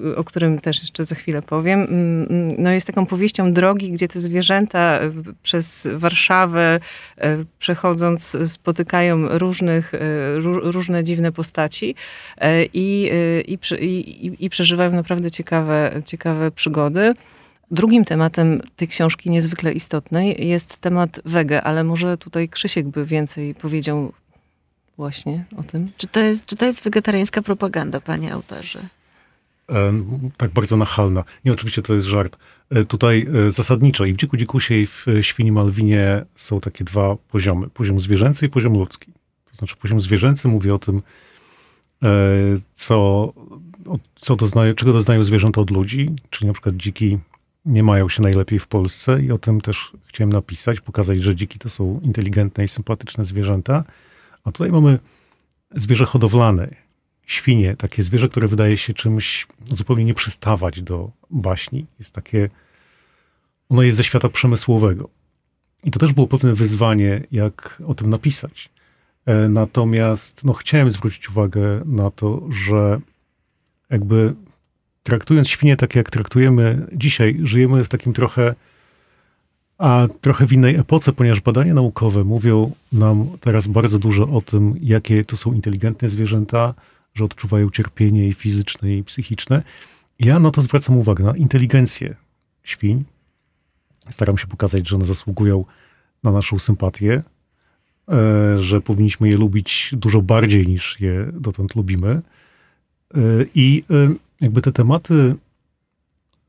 [0.06, 3.92] y, o którym też jeszcze za chwilę powiem, mm, mm, no jest taką powieścią drogi,
[3.92, 5.00] gdzie te zwierzęta
[5.44, 6.80] przez Warszawę
[7.60, 9.92] przechodząc spotykają różnych,
[10.38, 11.96] ró- różne dziwne postaci
[12.74, 13.12] i,
[13.48, 17.14] i, i- i przeżywają naprawdę ciekawe, ciekawe przygody.
[17.72, 23.56] Drugim tematem tej książki niezwykle istotnej jest temat wege, ale może tutaj Krzysiek by więcej
[23.56, 24.14] powiedział
[24.98, 25.92] właśnie o tym.
[25.98, 28.80] Czy to jest, czy to jest wegetariańska propaganda, panie autorze?
[29.70, 29.94] E,
[30.38, 31.24] tak bardzo nachalna.
[31.46, 32.38] Nie, oczywiście to jest żart.
[32.70, 36.84] E, Tutaj e, zasadniczo i w Dziku Dzikusie i w e, Świni Malwinie są takie
[36.84, 37.68] dwa poziomy.
[37.70, 39.12] Poziom zwierzęcy i poziom ludzki.
[39.46, 41.02] To znaczy poziom zwierzęcy mówi o tym,
[42.04, 42.08] e,
[42.74, 42.96] co,
[43.86, 47.18] o- co doznaje, czego doznają zwierzęta od ludzi, czyli na przykład dziki
[47.68, 51.60] nie mają się najlepiej w Polsce i o tym też chciałem napisać, pokazać, że dziki
[51.60, 53.84] to są inteligentne i sympatyczne zwierzęta.
[54.44, 55.00] A tutaj mamy
[55.72, 56.76] zwierzę hodowlane,
[57.26, 61.86] świnie, takie zwierzę, które wydaje się czymś zupełnie nie przystawać do baśni.
[62.00, 62.50] Jest takie,
[63.70, 65.10] ono jest ze świata przemysłowego.
[65.84, 68.70] I to też było pewne wyzwanie, jak o tym napisać.
[69.26, 73.00] E, Natomiast no, chciałem zwrócić uwagę na to, że
[73.90, 74.34] jakby
[75.08, 78.56] traktując świnie tak, jak traktujemy dzisiaj, żyjemy w takim trochę,
[79.78, 84.76] a trochę w innej epoce, ponieważ badania naukowe mówią nam teraz bardzo dużo o tym,
[84.82, 86.74] jakie to są inteligentne zwierzęta,
[87.14, 89.64] że odczuwają cierpienie i fizyczne, i psychiczne.
[90.20, 92.16] Ja na to zwracam uwagę, na inteligencję
[92.64, 93.04] świń.
[94.10, 95.66] Staram się pokazać, że one zasługują
[96.24, 97.24] na naszą sympatię,
[98.10, 102.22] e, że powinniśmy je lubić dużo bardziej niż je dotąd lubimy.
[103.16, 103.20] E,
[103.56, 105.36] I e, jakby te tematy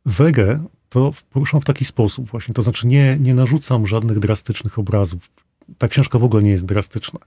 [0.07, 2.55] wege to poruszam w taki sposób właśnie.
[2.55, 5.31] To znaczy nie, nie narzucam żadnych drastycznych obrazów.
[5.79, 7.21] Ta książka w ogóle nie jest drastyczna.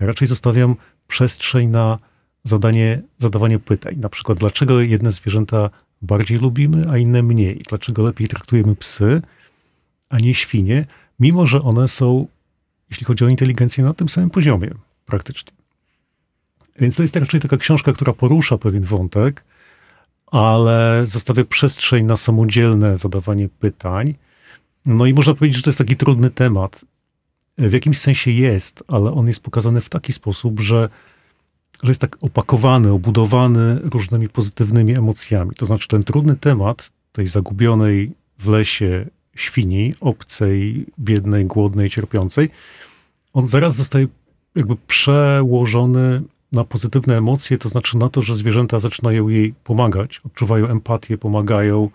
[0.00, 0.76] Ja raczej zostawiam
[1.08, 1.98] przestrzeń na
[2.44, 3.96] zadanie, zadawanie pytań.
[3.96, 5.70] Na przykład, dlaczego jedne zwierzęta
[6.02, 7.62] bardziej lubimy, a inne mniej?
[7.68, 9.22] Dlaczego lepiej traktujemy psy,
[10.08, 10.86] a nie świnie,
[11.20, 12.26] mimo że one są,
[12.90, 14.70] jeśli chodzi o inteligencję, na tym samym poziomie
[15.06, 15.57] praktycznie.
[16.78, 19.44] Więc to jest raczej taka książka, która porusza pewien wątek,
[20.26, 24.14] ale zostawia przestrzeń na samodzielne zadawanie pytań.
[24.86, 26.84] No i można powiedzieć, że to jest taki trudny temat.
[27.58, 30.88] W jakimś sensie jest, ale on jest pokazany w taki sposób, że,
[31.82, 35.50] że jest tak opakowany, obudowany różnymi pozytywnymi emocjami.
[35.56, 42.50] To znaczy, ten trudny temat tej zagubionej w lesie świni, obcej, biednej, głodnej, cierpiącej,
[43.32, 44.06] on zaraz zostaje
[44.54, 50.66] jakby przełożony na pozytywne emocje, to znaczy na to, że zwierzęta zaczynają jej pomagać, odczuwają
[50.66, 51.90] empatię, pomagają,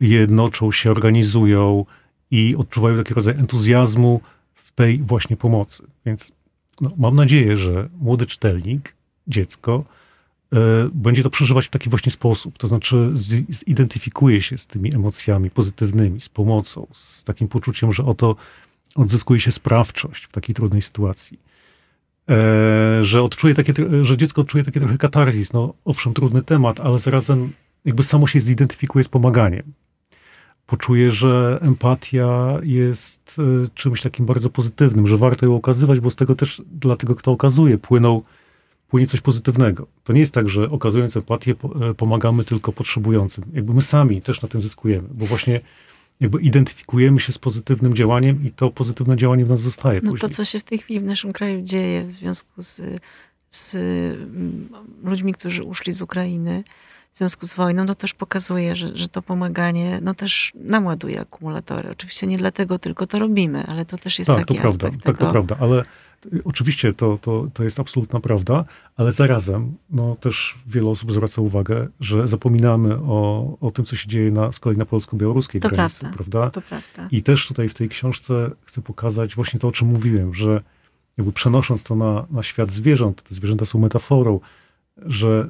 [0.00, 1.84] jednoczą się, organizują
[2.30, 4.20] i odczuwają taki rodzaj entuzjazmu
[4.54, 5.86] w tej właśnie pomocy.
[6.06, 6.32] Więc
[6.80, 8.94] no, mam nadzieję, że młody czytelnik,
[9.26, 9.84] dziecko,
[10.52, 10.56] y,
[10.92, 12.58] będzie to przeżywać w taki właśnie sposób.
[12.58, 18.04] To znaczy z, zidentyfikuje się z tymi emocjami pozytywnymi, z pomocą, z takim poczuciem, że
[18.04, 18.36] oto
[18.94, 21.47] odzyskuje się sprawczość w takiej trudnej sytuacji E,
[23.00, 25.52] że odczuje takie, że dziecko odczuje takie trochę katarzis.
[25.52, 27.52] No, owszem, trudny temat, ale zarazem
[27.84, 29.72] jakby samo się zidentyfikuje z pomaganiem.
[30.66, 36.16] Poczuje, że empatia jest e, czymś takim bardzo pozytywnym, że warto ją okazywać, bo z
[36.16, 38.22] tego też dla tego, kto okazuje, płyną,
[38.88, 39.86] płynie coś pozytywnego.
[40.04, 41.54] To nie jest tak, że okazując empatię,
[41.90, 43.44] e, pomagamy tylko potrzebującym.
[43.52, 45.60] Jakby my sami też na tym zyskujemy, bo właśnie
[46.20, 50.30] jakby identyfikujemy się z pozytywnym działaniem i to pozytywne działanie w nas zostaje No później.
[50.30, 52.80] to, co się w tej chwili w naszym kraju dzieje w związku z,
[53.50, 54.68] z mm,
[55.04, 56.64] ludźmi, którzy uszli z Ukrainy,
[57.12, 61.20] w związku z wojną, no też pokazuje, że, że to pomaganie no też nam ładuje
[61.20, 61.90] akumulatory.
[61.90, 65.04] Oczywiście nie dlatego tylko to robimy, ale to też jest tak, taki to prawda, aspekt
[65.04, 65.26] tak, tego.
[65.26, 65.84] to prawda, ale
[66.44, 68.64] oczywiście to, to, to jest absolutna prawda,
[68.96, 74.08] ale zarazem no, też wiele osób zwraca uwagę, że zapominamy o, o tym, co się
[74.08, 76.16] dzieje na, z kolei na polsko-białoruskiej To granicy, prawda.
[76.16, 76.50] prawda?
[76.50, 77.08] To prawda.
[77.10, 80.62] I też tutaj w tej książce chcę pokazać właśnie to, o czym mówiłem, że
[81.18, 84.40] jakby przenosząc to na, na świat zwierząt, te zwierzęta są metaforą,
[85.06, 85.48] że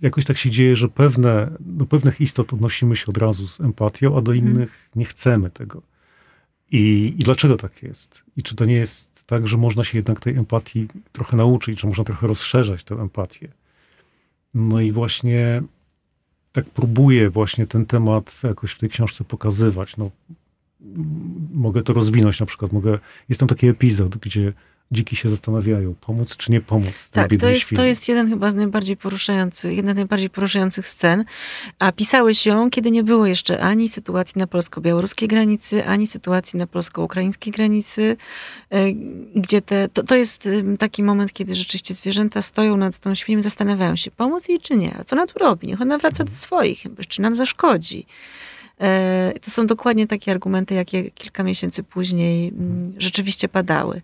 [0.00, 4.16] jakoś tak się dzieje, że pewne, do pewnych istot odnosimy się od razu z empatią,
[4.18, 4.52] a do Mhm.
[4.54, 5.82] innych nie chcemy tego.
[6.70, 8.24] I, I dlaczego tak jest?
[8.36, 11.88] I czy to nie jest tak, że można się jednak tej empatii trochę nauczyć, że
[11.88, 13.48] można trochę rozszerzać tę empatię?
[14.54, 15.62] No i właśnie
[16.52, 19.96] tak próbuję właśnie ten temat jakoś w tej książce pokazywać.
[19.96, 20.10] No,
[21.52, 22.72] mogę to rozwinąć na przykład.
[22.72, 24.52] Mogę, jest tam taki epizod, gdzie
[24.92, 28.54] dziki się zastanawiają, pomóc czy nie pomóc Tak, to jest, to jest jeden chyba z
[28.54, 31.24] najbardziej poruszających, jedna z najbardziej poruszających scen.
[31.78, 36.66] A pisałeś ją, kiedy nie było jeszcze ani sytuacji na polsko-białoruskiej granicy, ani sytuacji na
[36.66, 38.16] polsko-ukraińskiej granicy,
[38.70, 38.92] e,
[39.36, 43.42] gdzie te, to, to jest taki moment, kiedy rzeczywiście zwierzęta stoją nad tą świnią i
[43.42, 46.32] zastanawiają się, pomóc jej czy nie, a co ona tu robi, niech ona wraca do
[46.32, 48.06] swoich, czy nam zaszkodzi.
[48.80, 54.02] E, To są dokładnie takie argumenty, jakie kilka miesięcy później mm, rzeczywiście padały.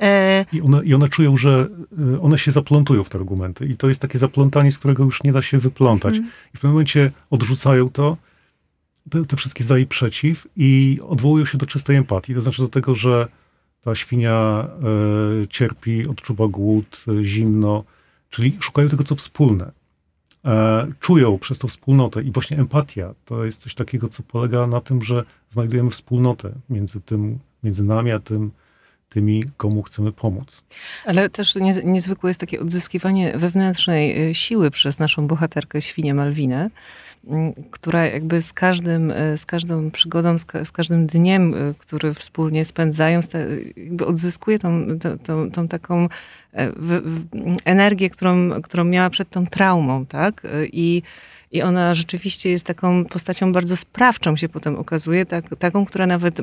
[0.00, 1.68] E, I one, I one czują, że
[2.14, 3.66] y, one się zaplątują w te argumenty.
[3.66, 6.14] I to jest takie zaplątanie, z którego już nie da się wyplątać.
[6.16, 6.32] Mhm.
[6.54, 8.16] I w pewnym momencie odrzucają to,
[9.10, 12.34] te, te wszystkie za i przeciw i odwołują się do czystej empatii.
[12.34, 13.28] To znaczy do tego, że
[13.84, 14.68] ta świnia
[15.42, 17.84] e, cierpi, odczuwa głód, e, zimno,
[18.30, 19.77] czyli szukają tego, co wspólne.
[20.44, 24.80] E, czują przez tą wspólnotę i właśnie empatia to jest coś takiego, co polega na
[24.80, 28.50] tym, że znajdujemy wspólnotę między tym, między nami, a tym,
[29.08, 30.64] tymi, komu chcemy pomóc.
[31.06, 36.70] Ale też nie, niezwykłe jest takie odzyskiwanie wewnętrznej y, siły przez naszą bohaterkę, świnię Malwinę,
[37.70, 42.14] która jakby z każdym, y, z każdą przygodą, z, ka- z każdym dniem, y, który
[42.14, 43.20] wspólnie spędzają,
[43.76, 46.08] jakby odzyskuje tą, tą, tą, tą taką
[46.52, 47.24] e, w, w,
[47.64, 50.42] energię, którą, którą miała przed tą traumą, tak?
[50.72, 51.02] I
[51.52, 56.40] i ona rzeczywiście jest taką postacią bardzo sprawczą się potem okazuje, tak, taką, która nawet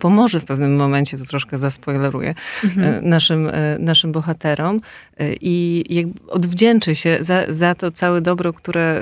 [0.00, 2.34] pomoże w pewnym momencie, to troszkę zaspoileruję,
[2.78, 4.80] e, naszym, e, naszym bohaterom.
[5.40, 9.00] I odwdzięczy się za, za to całe dobro, które,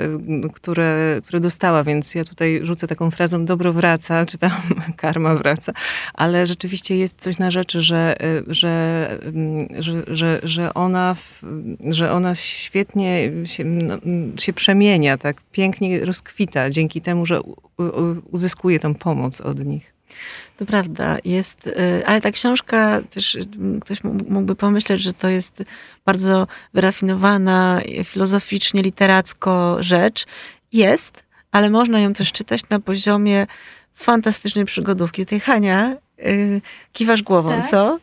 [0.53, 4.51] które, które dostała, więc ja tutaj rzucę taką frazą dobro wraca, czy tam
[4.97, 5.73] karma wraca,
[6.13, 8.15] ale rzeczywiście jest coś na rzeczy, że,
[8.47, 11.15] że, mm, że, że, że, ona,
[11.89, 17.41] że ona świetnie się, no, mm, się przemienia, tak pięknie rozkwita dzięki temu, że
[18.31, 19.93] uzyskuje tą pomoc od nich.
[20.57, 23.37] To prawda, jest, y, ale ta książka też
[23.81, 25.63] ktoś mógł- mógłby pomyśleć, że to jest
[26.05, 30.25] bardzo wyrafinowana, y, filozoficznie, literacko rzecz.
[30.73, 33.47] Jest, ale można ją też czytać na poziomie
[33.93, 35.25] fantastycznej przygodówki.
[35.25, 36.61] Tutaj Hania, y,
[36.93, 37.69] kiwasz głową, Tak.
[37.69, 37.99] co?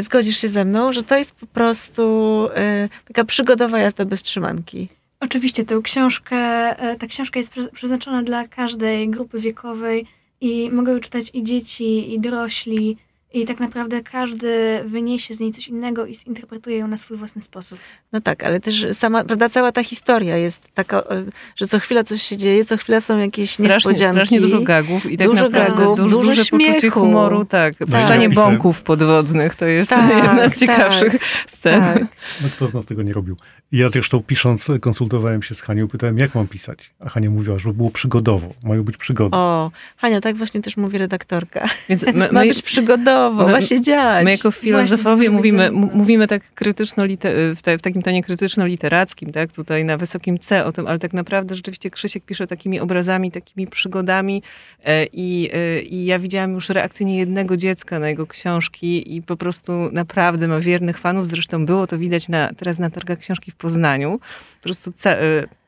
[0.00, 2.48] zgodzisz się ze mną, że to jest po prostu
[3.08, 4.88] taka przygodowa jazda bez trzymanki.
[5.20, 6.36] Oczywiście tę książkę,
[6.98, 10.06] ta książka jest prze- przeznaczona dla każdej grupy wiekowej
[10.42, 12.96] i mogą czytać i dzieci, i dorośli.
[13.34, 17.42] I tak naprawdę każdy wyniesie z niej coś innego i zinterpretuje ją na swój własny
[17.42, 17.78] sposób.
[18.12, 21.02] No tak, ale też sama, prawda, cała ta historia jest taka, e,
[21.56, 24.12] że co chwila coś się dzieje, co chwila są jakieś Strasznie, niespodzianki.
[24.12, 27.00] strasznie dużo gagów i tak Dużo naprawdę gagów, dużo duże poczucie śmiechu.
[27.00, 27.74] humoru, tak.
[27.80, 30.58] No Puszczanie napisy- bąków podwodnych to jest Tak, jedna z tak.
[30.58, 31.12] ciekawszych
[31.48, 31.80] scen.
[31.80, 32.02] Tak.
[32.42, 33.36] No kto z nas tego nie robił?
[33.72, 36.90] Ja zresztą pisząc, konsultowałem się z Hanią, pytałem, jak mam pisać?
[37.00, 39.36] A Hania mówiła, żeby było przygodowo, mają być przygody.
[39.36, 41.68] O, Hania, tak właśnie też mówi redaktorka.
[41.88, 44.24] Więc Ma my, być przygodowo, ma się dziać.
[44.24, 47.04] my jako filozofowie mówimy, mówimy tak krytyczno,
[47.56, 51.12] w, te, w takim tonie krytyczno-literackim, tak, tutaj na wysokim C o tym, ale tak
[51.12, 54.42] naprawdę rzeczywiście Krzysiek pisze takimi obrazami, takimi przygodami
[54.84, 59.36] e, i, e, i ja widziałam już reakcję niejednego dziecka na jego książki i po
[59.36, 63.56] prostu naprawdę ma wiernych fanów, zresztą było to widać na, teraz na targach książki w
[63.56, 64.18] Poznaniu,
[64.58, 65.61] po prostu e,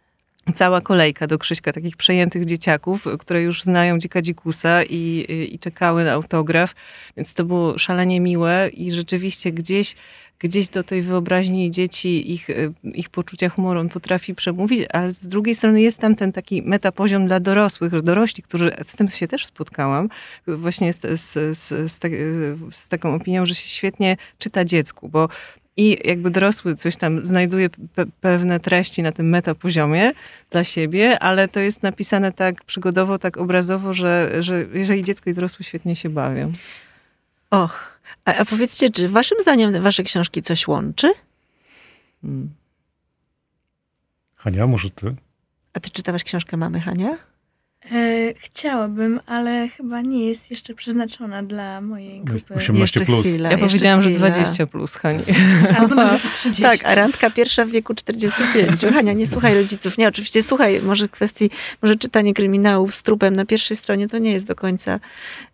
[0.52, 6.04] cała kolejka do Krzyśka takich przejętych dzieciaków, które już znają Dzika Dzikusa i, i, czekały
[6.04, 6.74] na autograf,
[7.16, 9.94] więc to było szalenie miłe i rzeczywiście gdzieś,
[10.38, 15.26] gdzieś do tej wyobraźni dzieci, ich, y, ich poczucia humoru on potrafi przemówić, ale z
[15.26, 19.46] drugiej strony jest tam ten taki metapoziom dla dorosłych, dorośli, którzy, z tym się też
[19.46, 20.08] spotkałam,
[20.46, 22.12] właśnie z, z, z, z, tak,
[22.70, 25.28] z taką opinią, że się świetnie czyta dziecku, bo
[25.76, 30.12] i jakby dorosły coś tam znajduje pe- pewne treści na tym metapoziomie
[30.50, 35.34] dla siebie, ale to jest napisane tak przygodowo, tak obrazowo, że, że jeżeli dziecko i
[35.34, 36.52] dorosły świetnie się bawią.
[37.50, 41.12] Och, a, a powiedzcie, czy waszym zdaniem wasze książki coś łączy?
[42.24, 42.50] Mm.
[44.36, 45.14] Hania, może ty?
[45.72, 47.18] A ty czytałaś książkę mamy, Hania?
[47.92, 52.54] E, chciałabym, ale chyba nie jest jeszcze przeznaczona dla mojej Jest grupy.
[52.62, 53.26] 18 Jeszcze plus.
[53.26, 53.50] chwila.
[53.50, 54.30] Ja powiedziałam, że chwila.
[54.30, 55.22] 20 plus, Hani.
[55.78, 56.62] Albo nawet 30.
[56.62, 58.80] Tak, a randka pierwsza w wieku 45.
[58.94, 59.98] Hania, nie słuchaj rodziców.
[59.98, 61.50] Nie, oczywiście słuchaj, może kwestii,
[61.82, 65.00] może czytanie kryminałów z trupem na pierwszej stronie to nie jest do końca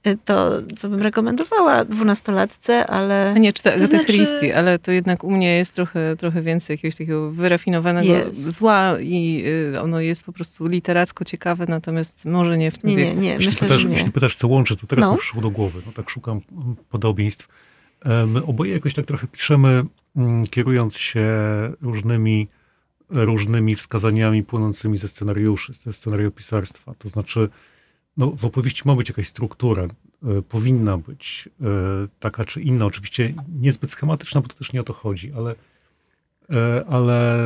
[0.06, 4.92] y, to, co bym rekomendowała dwunastolatce, ale A nie, czyta Agatha znaczy- Christie, ale to
[4.92, 8.52] jednak u mnie jest trochę, trochę więcej jakiegoś takiego wyrafinowanego Jest.
[8.52, 9.42] zła i
[9.74, 13.20] y, ono jest po prostu literacko ciekawe, natomiast może nie w tym nie, nie, wieku.
[13.20, 13.94] nie, Jeśli myślę, pytasz, że nie.
[13.96, 15.12] jeśli pytasz, co łączy, to teraz No.
[15.12, 15.82] mi przyszło do głowy.
[15.86, 16.40] No tak szukam
[16.90, 17.48] podobieństw.
[18.26, 19.84] My oboje jakoś tak trochę piszemy,
[20.16, 21.26] mm, kierując się
[21.80, 22.48] różnymi,
[23.10, 26.94] różnymi wskazaniami płynącymi ze scenariuszy, ze scenariopisarstwa.
[26.98, 27.48] To znaczy,
[28.16, 29.88] no, w opowieści ma być jakaś struktura, e,
[30.48, 31.64] powinna być e,
[32.20, 32.86] taka czy inna.
[32.86, 35.54] Oczywiście niezbyt schematyczna, bo to też nie o to chodzi, ale,
[36.50, 37.38] e, ale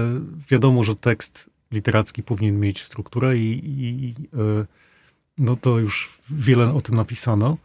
[0.50, 4.64] wiadomo, że tekst literacki powinien mieć strukturę i, i e,
[5.38, 7.56] no to już wiele o tym napisano.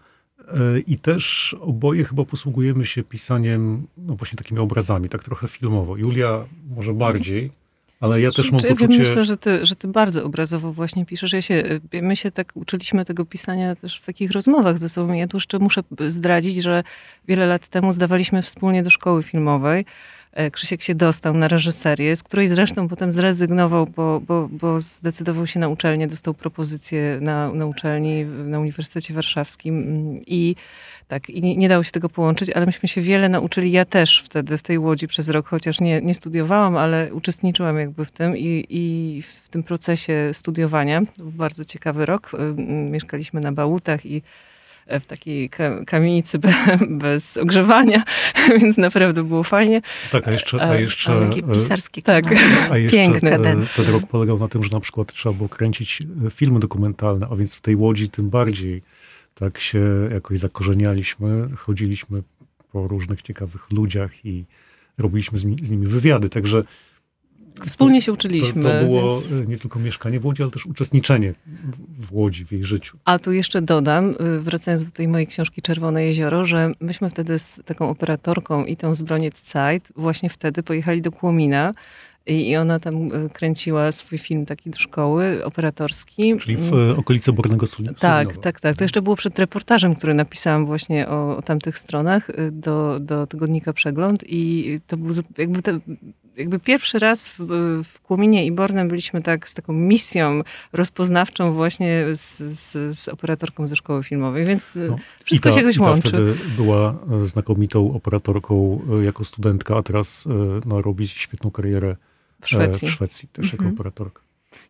[0.48, 5.98] E, I też oboje chyba posługujemy się pisaniem, no właśnie takimi obrazami, tak trochę filmowo.
[5.98, 7.52] Julia może bardziej,
[8.00, 9.00] ale ja też mam Czy ja poczucie...
[9.00, 11.34] Myślę, że ty, że ty bardzo obrazowo właśnie piszesz.
[11.34, 15.14] Ja się, y, my się tak uczyliśmy tego pisania też w takich rozmowach ze sobą.
[15.14, 16.84] Ja tu jeszcze muszę zdradzić, że
[17.28, 19.86] wiele lat temu zdawaliśmy wspólnie do szkoły filmowej.
[20.34, 25.48] E, Krzysiek się dostał na reżyserię, z której zresztą potem zrezygnował, bo, bo, bo zdecydował
[25.48, 30.56] się na uczelnię, dostał propozycję na, na uczelni na Uniwersytecie Warszawskim mm, i
[31.08, 33.72] tak, i nie, nie dało się tego połączyć, ale myśmy się wiele nauczyli.
[33.72, 38.06] Ja też wtedy w tej Łodzi przez rok, chociaż nie, nie studiowałam, ale uczestniczyłam jakby
[38.06, 41.02] w tym i, i w, tym procesie studiowania.
[41.18, 42.32] Był bardzo ciekawy rok.
[42.34, 44.22] Ym, Mieszkaliśmy na Bałutach i
[45.00, 46.54] w takiej ka- kamienicy be,
[46.90, 48.04] bez ogrzewania,
[48.62, 49.82] więc naprawdę było fajnie.
[50.12, 50.62] Tak, a jeszcze...
[50.62, 52.26] A Ale jeszcze Ale takie e, pisarskie tak.
[52.72, 53.32] A jeszcze Piękne.
[53.32, 57.28] e, ten rok polegał na tym, że na przykład trzeba było kręcić e, filmy dokumentalne,
[57.32, 58.82] a więc w tej łodzi tym bardziej
[59.36, 62.24] tak się jakoś zakorzenialiśmy, chodziliśmy
[62.72, 64.46] po różnych ciekawych ludziach i
[64.98, 66.64] robiliśmy z, ni- z nimi wywiady, także
[67.66, 68.64] Wspólnie się to, uczyliśmy.
[68.64, 69.48] to było więc...
[69.48, 71.34] nie tylko mieszkanie w Łodzi, ale też uczestniczenie
[72.00, 72.98] w- Łodzi, w jej życiu.
[73.06, 77.40] A tu jeszcze dodam, y, wracając do tej mojej książki Czerwone Jezioro, że myśmy wtedy
[77.40, 81.74] z taką operatorką i tą z Broniec Zeit właśnie wtedy pojechali do Kłomina
[82.26, 82.96] i, ona tam
[83.26, 86.38] y, kręciła swój film taki do szkoły operatorski.
[86.38, 88.42] Czyli w e, okolicy Bornego Sul- Tak, Sulinowa.
[88.44, 88.78] tak, tak.
[88.78, 93.28] To jeszcze było przed reportażem, który napisałam właśnie o, o tamtych stronach y, do, do
[93.28, 95.80] tygodnika Przegląd i to był jakby, te,
[96.38, 97.46] jakby pierwszy raz w,
[97.84, 100.42] w Kłominie i Bornem byliśmy tak z taką misją
[100.74, 104.96] rozpoznawczą właśnie z, z, z operatorką ze szkoły filmowej, więc y, No.
[105.26, 106.10] wszystko Ita, się jakoś łączy.
[106.10, 111.96] wtedy była e, znakomitą operatorką e, jako studentka, a teraz e, no, robi świetną kariererę
[112.42, 112.88] W Szwecji.
[112.88, 113.74] E, w Szwecji też jako Mhm.
[113.76, 114.22] operatorka.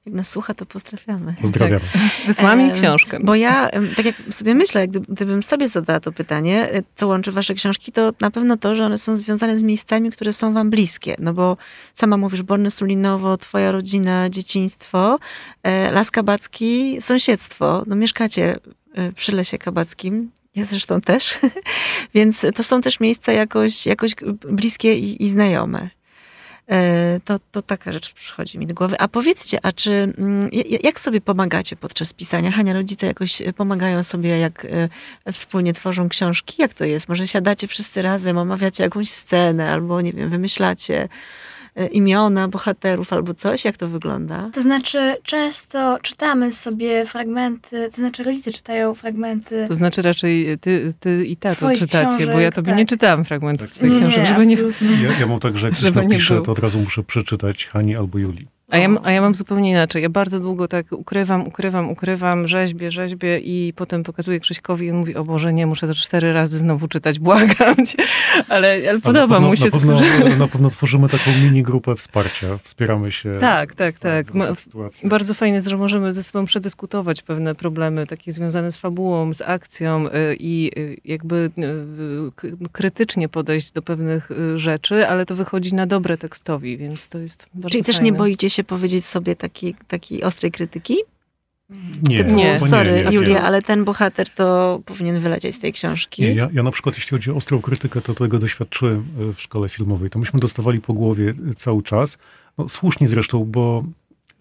[0.05, 1.35] Jak nas słucha, to pozdrawiamy.
[1.41, 1.79] Pozdrawiam.
[2.27, 3.17] Wysłała mi Em, książkę.
[3.23, 7.53] Bo ja, tak jak sobie myślę, gdybym sobie zadała to pytanie, e, co łączy wasze
[7.53, 11.15] książki, to na pewno to, że one są związane z miejscami, które są wam bliskie.
[11.19, 11.57] No bo
[11.93, 15.19] sama mówisz Borny Sulinowo, twoja rodzina, dzieciństwo,
[15.63, 17.83] e, Las Kabacki, sąsiedztwo.
[17.87, 18.59] No mieszkacie
[18.93, 20.31] e, przy Lesie Kabackim.
[20.55, 21.39] Ja zresztą też.
[22.15, 24.15] Więc to są też miejsca jakoś, jakoś
[24.49, 25.89] bliskie i, i znajome.
[26.69, 28.95] E, To, to taka rzecz przychodzi mi do głowy.
[28.99, 32.51] A powiedzcie, a czy mm, ja- jak sobie pomagacie podczas pisania?
[32.51, 34.65] Hania, rodzice jakoś e, pomagają sobie, jak
[35.25, 36.55] e, wspólnie tworzą książki?
[36.61, 37.09] Jak to jest?
[37.09, 41.09] Może siadacie wszyscy razem, omawiacie jakąś scenę, albo nie wiem, wymyślacie
[41.91, 43.65] imiona bohaterów, albo coś?
[43.65, 44.49] Jak to wygląda?
[44.53, 49.65] To znaczy, często czytamy sobie fragmenty, to znaczy rodzice czytają fragmenty.
[49.67, 52.77] To znaczy raczej ty, ty i tato czytacie, bo ja książek, tobie tak.
[52.77, 53.75] nie czytałam fragmentów Tak.
[53.75, 54.55] swoich nie, książek, nie, żeby nie...
[55.03, 58.17] Ja, ja mam tak, że jak coś napiszę, to od razu muszę przeczytać Hani albo
[58.17, 58.58] Julii.
[58.69, 60.03] A ja, a ja mam zupełnie inaczej.
[60.03, 64.97] Ja bardzo długo tak ukrywam, ukrywam, ukrywam, rzeźbię, rzeźbię i potem pokazuję Krzyśkowi i on
[64.97, 67.97] mówi, o Boże, nie, muszę to cztery razy znowu czytać, błagam cię.
[68.49, 70.37] Ale, ale podoba pewno, mu się Na to, pewno, że...
[70.37, 72.59] na pewno tworzymy taką mini grupę wsparcia.
[72.63, 73.37] Wspieramy się.
[73.39, 74.31] Tak, tak, tak.
[74.31, 74.45] w Ma,
[75.03, 79.41] bardzo fajne jest, że możemy ze sobą przedyskutować pewne problemy, takie związane z fabułą, z
[79.41, 81.51] akcją y, i y, jakby
[82.43, 87.47] y, krytycznie podejść do pewnych rzeczy, ale to wychodzi na dobre tekstowi, więc to jest
[87.53, 88.11] bardzo Czyli też fajne.
[88.11, 90.95] nie boicie się powiedzieć sobie takiej taki ostrej krytyki?
[92.03, 92.59] Nie, Typu, Nie.
[92.59, 96.21] sorry, nie, nie, Julia, ale ten bohater to powinien wylecieć z tej książki.
[96.21, 99.41] Nie, ja, ja na przykład, jeśli chodzi o ostrą krytykę, to tego doświadczyłem e, w
[99.41, 100.09] szkole filmowej.
[100.09, 102.17] To myśmy dostawali po głowie e, cały czas.
[102.57, 103.83] No, słusznie zresztą, bo,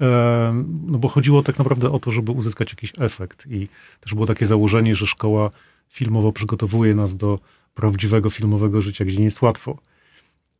[0.00, 3.46] e, no bo chodziło tak naprawdę o to, żeby uzyskać jakiś efekt.
[3.50, 3.68] I
[4.00, 5.50] też było takie założenie, że szkoła
[5.88, 7.38] filmowa przygotowuje nas do
[7.74, 9.78] prawdziwego filmowego życia, gdzie nie jest łatwo.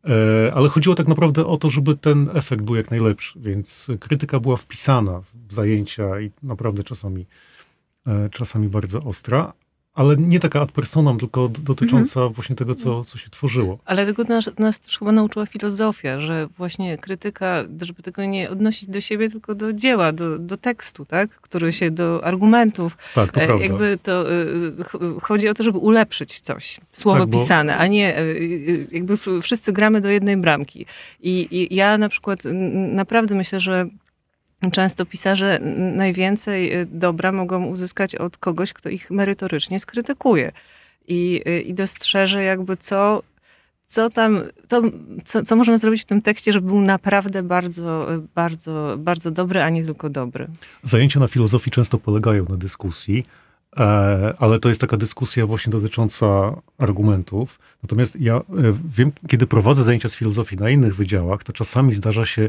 [0.05, 4.41] E, Ale chodziło tak naprawdę o to, żeby ten efekt był jak najlepszy, więc krytyka
[4.41, 7.27] była wpisana w zajęcia i naprawdę czasami,
[8.07, 9.53] e, czasami bardzo ostra,
[9.99, 13.79] ale nie taka ad personam, tylko dotycząca właśnie tego, co, co się tworzyło.
[13.85, 18.89] Ale tego nas, nas też chyba nauczyła filozofia, że właśnie krytyka, żeby tego nie odnosić
[18.89, 21.31] do siebie, tylko do dzieła, do, do tekstu, tak?
[21.31, 22.97] Który się, do argumentów.
[23.15, 23.65] Tak, to E, prawda.
[23.65, 24.35] Jakby to e,
[24.85, 28.25] ch- chodzi o to, żeby ulepszyć coś, słowo Tak, bo- pisane, a nie e,
[28.93, 30.87] jakby wszyscy gramy do jednej bramki.
[31.23, 32.39] I, i ja na przykład
[32.93, 33.87] naprawdę myślę, że
[34.73, 35.59] Często pisarze
[35.97, 40.53] najwięcej e, dobra mogą uzyskać od kogoś, kto ich merytorycznie skrytykuje
[41.09, 43.23] i, e, i dostrzeże jakby co,
[43.87, 44.83] co tam, to,
[45.25, 49.71] co, co można zrobić w tym tekście, żeby był naprawdę bardzo, bardzo, bardzo dobry, a
[49.71, 50.49] nie tylko dobry.
[50.83, 53.27] Zajęcia na filozofii często polegają na dyskusji,
[53.77, 57.59] e, ale to jest taka dyskusja właśnie dotycząca argumentów.
[57.83, 58.43] Natomiast ja e,
[58.89, 62.49] wiem, kiedy prowadzę zajęcia z filozofii na innych wydziałach, to czasami zdarza się,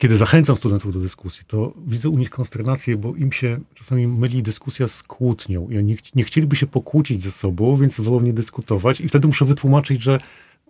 [0.00, 4.42] kiedy zachęcam studentów do dyskusji, to widzę u nich konsternację, bo im się czasami myli
[4.42, 9.00] dyskusja z kłótnią i oni nie chcieliby się pokłócić ze sobą, więc wolą nie dyskutować
[9.00, 10.18] i wtedy muszę wytłumaczyć, że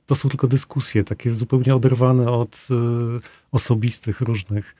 [0.07, 2.75] to są tylko dyskusje, takie zupełnie oderwane od e,
[3.53, 4.75] osobistych różnych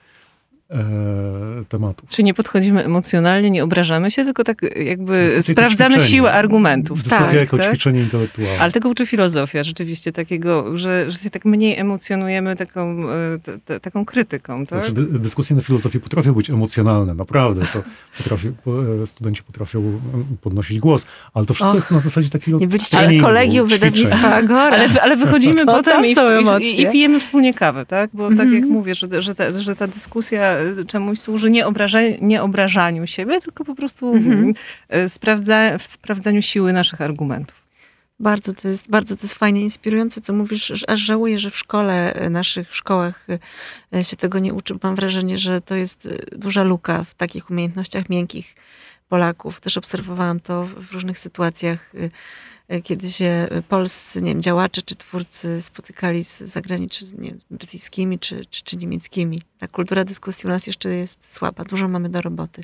[1.69, 2.09] tematów.
[2.09, 6.99] Czy nie podchodzimy emocjonalnie, nie obrażamy się, tylko tak jakby sprawdzamy siłę argumentów.
[7.03, 7.69] Dyskusja tak, jako tak?
[7.71, 8.59] ćwiczenie intelektualne.
[8.61, 13.59] Ale tego uczy filozofia rzeczywiście, takiego, że, że się tak mniej emocjonujemy taką, e, t,
[13.65, 14.79] t, taką krytyką, tak?
[14.79, 17.63] Znaczy, dy- dyskusje na filozofii potrafią być emocjonalne, naprawdę.
[17.73, 17.83] To
[18.19, 22.31] potrafi, po- e, studenci potrafią em, podnosić głos, ale to wszystko Och, jest na zasadzie
[22.31, 24.77] takiego Nie byliście treningu, kolegium wydawnictwa Agora.
[24.77, 26.15] Ale, ale wychodzimy To potem i,
[26.65, 28.11] i, i, pijemy wspólnie kawę, tak?
[28.13, 28.55] Bo tak Mhm.
[28.55, 33.41] jak mówię, że, że, ta, że ta dyskusja czemuś służy nie, obraża, nie obrażaniu siebie,
[33.41, 34.55] tylko po prostu Mhm.
[34.95, 37.61] y, sprawdza, w sprawdzaniu siły naszych argumentów.
[38.21, 42.15] Bardzo to jest, bardzo to jest fajnie inspirujące, co mówisz, aż żałuję, że w szkole,
[42.15, 43.27] e, naszych szkołach
[43.95, 44.75] e, się tego nie uczy.
[44.83, 48.55] Mam wrażenie, że to jest e, duża luka w takich umiejętnościach miękkich
[49.11, 49.61] Polaków.
[49.61, 52.11] Też obserwowałam to w różnych sytuacjach, e,
[52.69, 58.63] e, kiedy się polscy, nie wiem, działacze czy twórcy spotykali z zagranicznymi, brytyjskimi czy, czy,
[58.63, 59.41] czy niemieckimi.
[59.59, 61.65] Ta kultura dyskusji u nas jeszcze jest słaba.
[61.65, 62.63] Dużo mamy do roboty.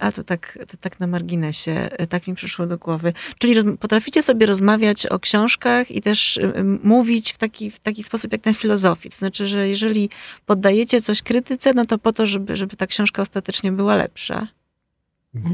[0.00, 3.12] Ale to tak, to tak na marginesie, e, tak mi przyszło do głowy.
[3.38, 8.02] Czyli potraficie sobie rozmawiać o książkach i też y, y, mówić w taki, w taki
[8.02, 9.10] sposób jak na filozofii.
[9.10, 10.10] To znaczy, że jeżeli
[10.46, 14.48] poddajecie coś krytyce, no to po to, żeby, żeby ta książka ostatecznie była lepsza.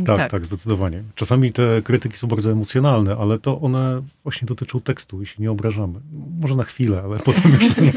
[0.06, 0.30] Tak, Tak.
[0.30, 1.02] tak, zdecydowanie.
[1.14, 5.50] Czasami te krytyki są bardzo emocjonalne, ale to one właśnie dotyczą tekstu i się nie
[5.50, 6.00] obrażamy.
[6.40, 7.92] Może na chwilę, ale potem już nie.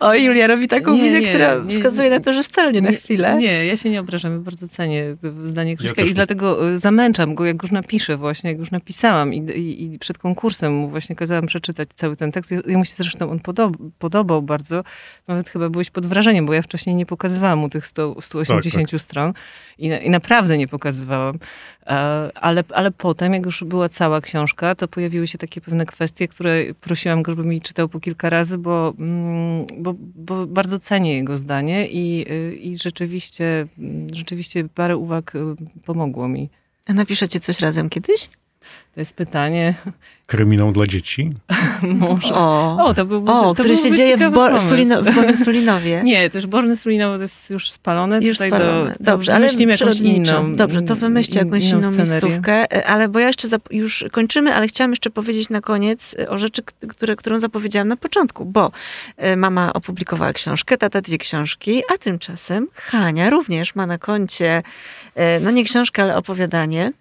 [0.00, 2.16] O, Julia robi taką Nie, minę, nie, która nie, wskazuje nie.
[2.18, 3.36] na to, że wcale nie na chwilę.
[3.38, 6.14] Nie, ja się nie obrażam, ja bardzo cenię to zdanie Krzyśka też i nie.
[6.14, 10.18] dlatego y, zamęczam go, jak już napiszę właśnie, jak już napisałam i, i, i przed
[10.18, 12.50] konkursem mu właśnie kazałam przeczytać cały ten tekst.
[12.66, 14.84] Jemu się zresztą on podob, podobał bardzo.
[15.28, 18.53] Nawet chyba byłeś pod wrażeniem, bo ja wcześniej nie pokazywałam mu tych 100, 180
[18.98, 19.32] stron
[19.78, 21.38] i, i naprawdę nie pokazywałam.
[21.86, 26.28] E, Ale, ale potem, jak już była cała książka, to pojawiły się takie pewne kwestie,
[26.28, 31.14] które prosiłam go, żeby mi czytał po kilka razy, bo, mm, bo, bo bardzo cenię
[31.14, 35.38] jego zdanie i, y, i rzeczywiście, mm, rzeczywiście parę uwag y,
[35.84, 36.50] pomogło mi.
[36.86, 38.28] A napiszecie coś razem kiedyś?
[38.94, 39.74] To jest pytanie.
[40.26, 41.32] Kryminał dla dzieci.
[41.82, 42.34] Może.
[42.34, 44.68] O, O, to byłby, o to który się dzieje w, ciekawy Bo- pomysł.
[44.68, 46.00] Sulino, w Bornym Sulinowie.
[46.04, 48.20] Nie, to już Borny Sulinowo to jest już spalone.
[48.22, 48.94] Już Tutaj spalone.
[48.94, 50.40] To Dobrze, ale przyrodniczo.
[50.40, 50.52] inną.
[50.52, 52.10] Dobrze, to wymyślcie jakąś inną, scenerię.
[52.10, 52.72] miejscówkę.
[52.72, 56.38] E, Ale bo ja jeszcze już kończymy, ale chciałam jeszcze powiedzieć na koniec e, o
[56.38, 58.70] rzeczy, które, którą zapowiedziałam na początku, bo
[59.16, 64.62] e, mama opublikowała książkę, tata dwie książki, a tymczasem Hania również ma na koncie,
[65.40, 66.92] no nie książkę, ale opowiadanie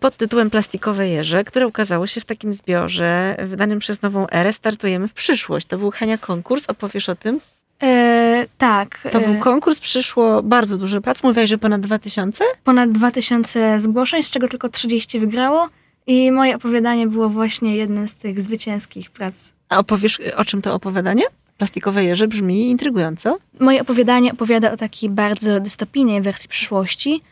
[0.00, 4.52] pod tytułem Plastikowe jeże, które ukazało się w takim zbiorze wydanym przez Nową Erę.
[4.52, 5.66] Startujemy w przyszłość.
[5.66, 7.40] To był Hania konkurs, opowiesz o tym?
[7.82, 9.08] E, tak.
[9.12, 11.22] To e, był konkurs, przyszło bardzo dużo prac.
[11.22, 12.44] Mówiłaś, że ponad 2000?
[12.64, 15.68] ponad 2000 zgłoszeń, z czego tylko 30 wygrało.
[16.06, 19.52] I moje opowiadanie było właśnie jednym z tych zwycięskich prac.
[19.68, 21.22] A opowiesz, o czym to opowiadanie?
[21.58, 23.38] Plastikowe jeże brzmi intrygująco.
[23.60, 27.31] Moje opowiadanie opowiada o takiej bardzo dystopijnej wersji przyszłości, e,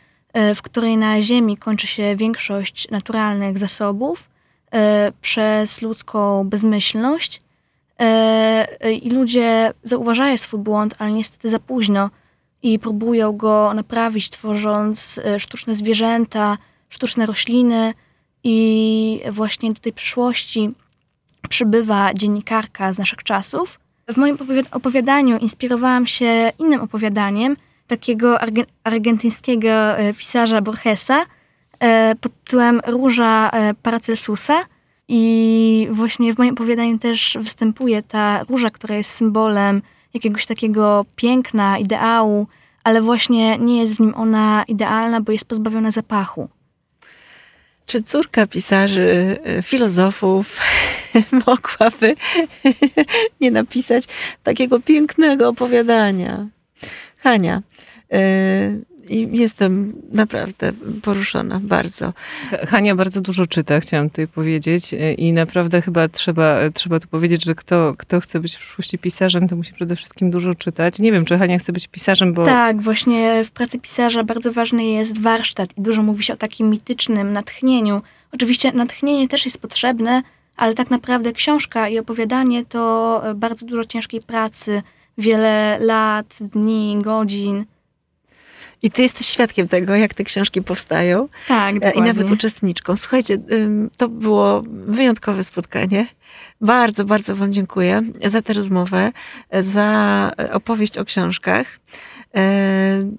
[0.55, 4.29] w której na Ziemi kończy się większość naturalnych zasobów
[4.71, 7.41] e, przez ludzką bezmyślność
[7.99, 8.03] e,
[8.81, 12.09] e, i ludzie zauważają swój błąd, ale niestety za późno
[12.63, 16.57] i próbują go naprawić, tworząc e, sztuczne zwierzęta,
[16.89, 17.93] sztuczne rośliny
[18.43, 20.71] i właśnie do tej przyszłości
[21.49, 23.79] przybywa dziennikarka z naszych czasów.
[24.07, 27.57] W moim opowiad- opowiadaniu inspirowałam się innym opowiadaniem
[27.91, 31.25] takiego arge- argentyńskiego e, pisarza Borgesa
[31.79, 34.65] e, pod tytułem Róża e, Paracelsusa.
[35.07, 39.81] I właśnie w moim opowiadaniu też występuje ta róża, która jest symbolem
[40.13, 42.47] jakiegoś takiego piękna, ideału,
[42.83, 46.49] ale właśnie nie jest w nim ona idealna, bo jest pozbawiona zapachu.
[47.85, 50.59] Czy córka pisarzy, filozofów
[51.47, 52.15] mogłaby
[53.41, 54.03] nie napisać
[54.43, 56.47] takiego pięknego opowiadania?
[57.23, 57.61] Hania,
[59.09, 62.13] i jestem naprawdę poruszona bardzo.
[62.67, 67.45] Hania bardzo dużo czyta, chciałam tutaj powiedzieć e, i naprawdę chyba trzeba, trzeba tu powiedzieć,
[67.45, 70.99] że kto, kto chce być w przyszłości pisarzem, to musi przede wszystkim dużo czytać.
[70.99, 74.83] Nie wiem, czy Hania chce być pisarzem, bo Tak, właśnie w pracy pisarza bardzo ważny
[74.83, 78.01] jest warsztat i dużo mówi się o takim mitycznym natchnieniu.
[78.31, 80.21] Oczywiście natchnienie też jest potrzebne,
[80.57, 84.81] ale tak naprawdę książka i opowiadanie to bardzo dużo ciężkiej pracy,
[85.17, 87.65] wiele lat, dni, godzin.
[88.81, 91.27] I ty jesteś świadkiem tego, jak te książki powstają.
[91.47, 92.01] Tak, E, dokładnie.
[92.01, 92.97] I nawet uczestniczką.
[92.97, 93.37] Słuchajcie,
[93.97, 96.07] to było wyjątkowe spotkanie.
[96.61, 99.11] Bardzo, bardzo Wam dziękuję za tę rozmowę,
[99.59, 101.67] za opowieść o książkach.
[102.35, 103.11] E,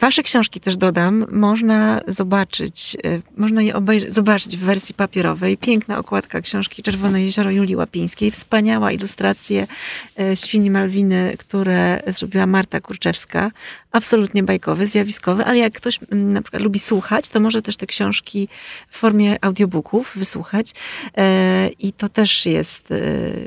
[0.00, 3.72] Wasze książki też dodam, można zobaczyć, e, można je
[4.08, 5.56] zobaczyć w wersji papierowej.
[5.56, 9.66] Piękna okładka książki Czerwone Jezioro Julii Łapińskiej, wspaniała ilustracje
[10.20, 13.50] e, Świni Malwiny, które zrobiła Marta Kurczewska.
[13.92, 17.86] Absolutnie bajkowy, zjawiskowy, ale jak ktoś mm, na przykład lubi słuchać, to może też te
[17.86, 18.48] książki
[18.88, 20.72] w formie audiobooków wysłuchać.
[21.16, 22.96] E, I to też jest e,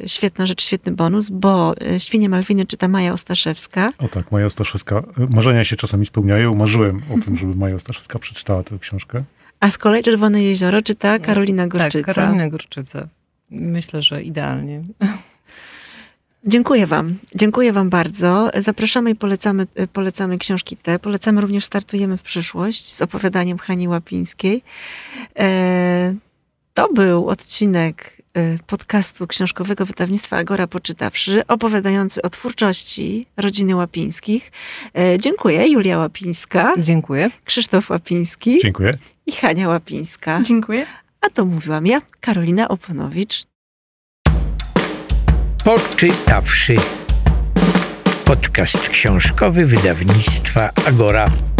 [0.09, 3.91] świetna rzecz, świetny bonus, bo e, Świnie Malwiny czyta Maja Ostaszewska.
[3.97, 5.03] O tak, Maja Staszewska.
[5.29, 6.55] Marzenia się czasami spełniają.
[6.55, 9.23] Marzyłem o tym, żeby Maja Staszewska przeczytała tę książkę.
[9.59, 12.03] A z kolei Czerwone Jezioro czyta Karolina Górczyca.
[12.05, 13.07] tak, Karolina Górczyca.
[13.49, 14.83] Myślę, że idealnie.
[16.47, 17.17] Dziękuję Wam.
[17.35, 18.49] Dziękuję Wam bardzo.
[18.55, 20.99] Zapraszamy i polecamy, polecamy książki te.
[20.99, 24.63] Polecamy również Startujemy w przyszłość z opowiadaniem Hani Łapińskiej.
[25.39, 26.15] E,
[26.73, 34.51] to był odcinek e, podcastu książkowego wydawnictwa Agora Poczytawszy, opowiadający o twórczości rodziny Łapińskich.
[34.97, 35.67] E, dziękuję.
[35.67, 37.31] Julia Łapińska, Dziękuję.
[37.45, 38.97] Krzysztof Łapiński Dziękuję.
[39.25, 40.41] i Hania Łapińska.
[40.43, 40.85] Dziękuję.
[41.21, 43.54] A to mówiłam ja, Karolina Oponowicz.
[45.65, 46.75] Poczytawszy.
[48.25, 51.54] Podcast książkowy wydawnictwa Agora.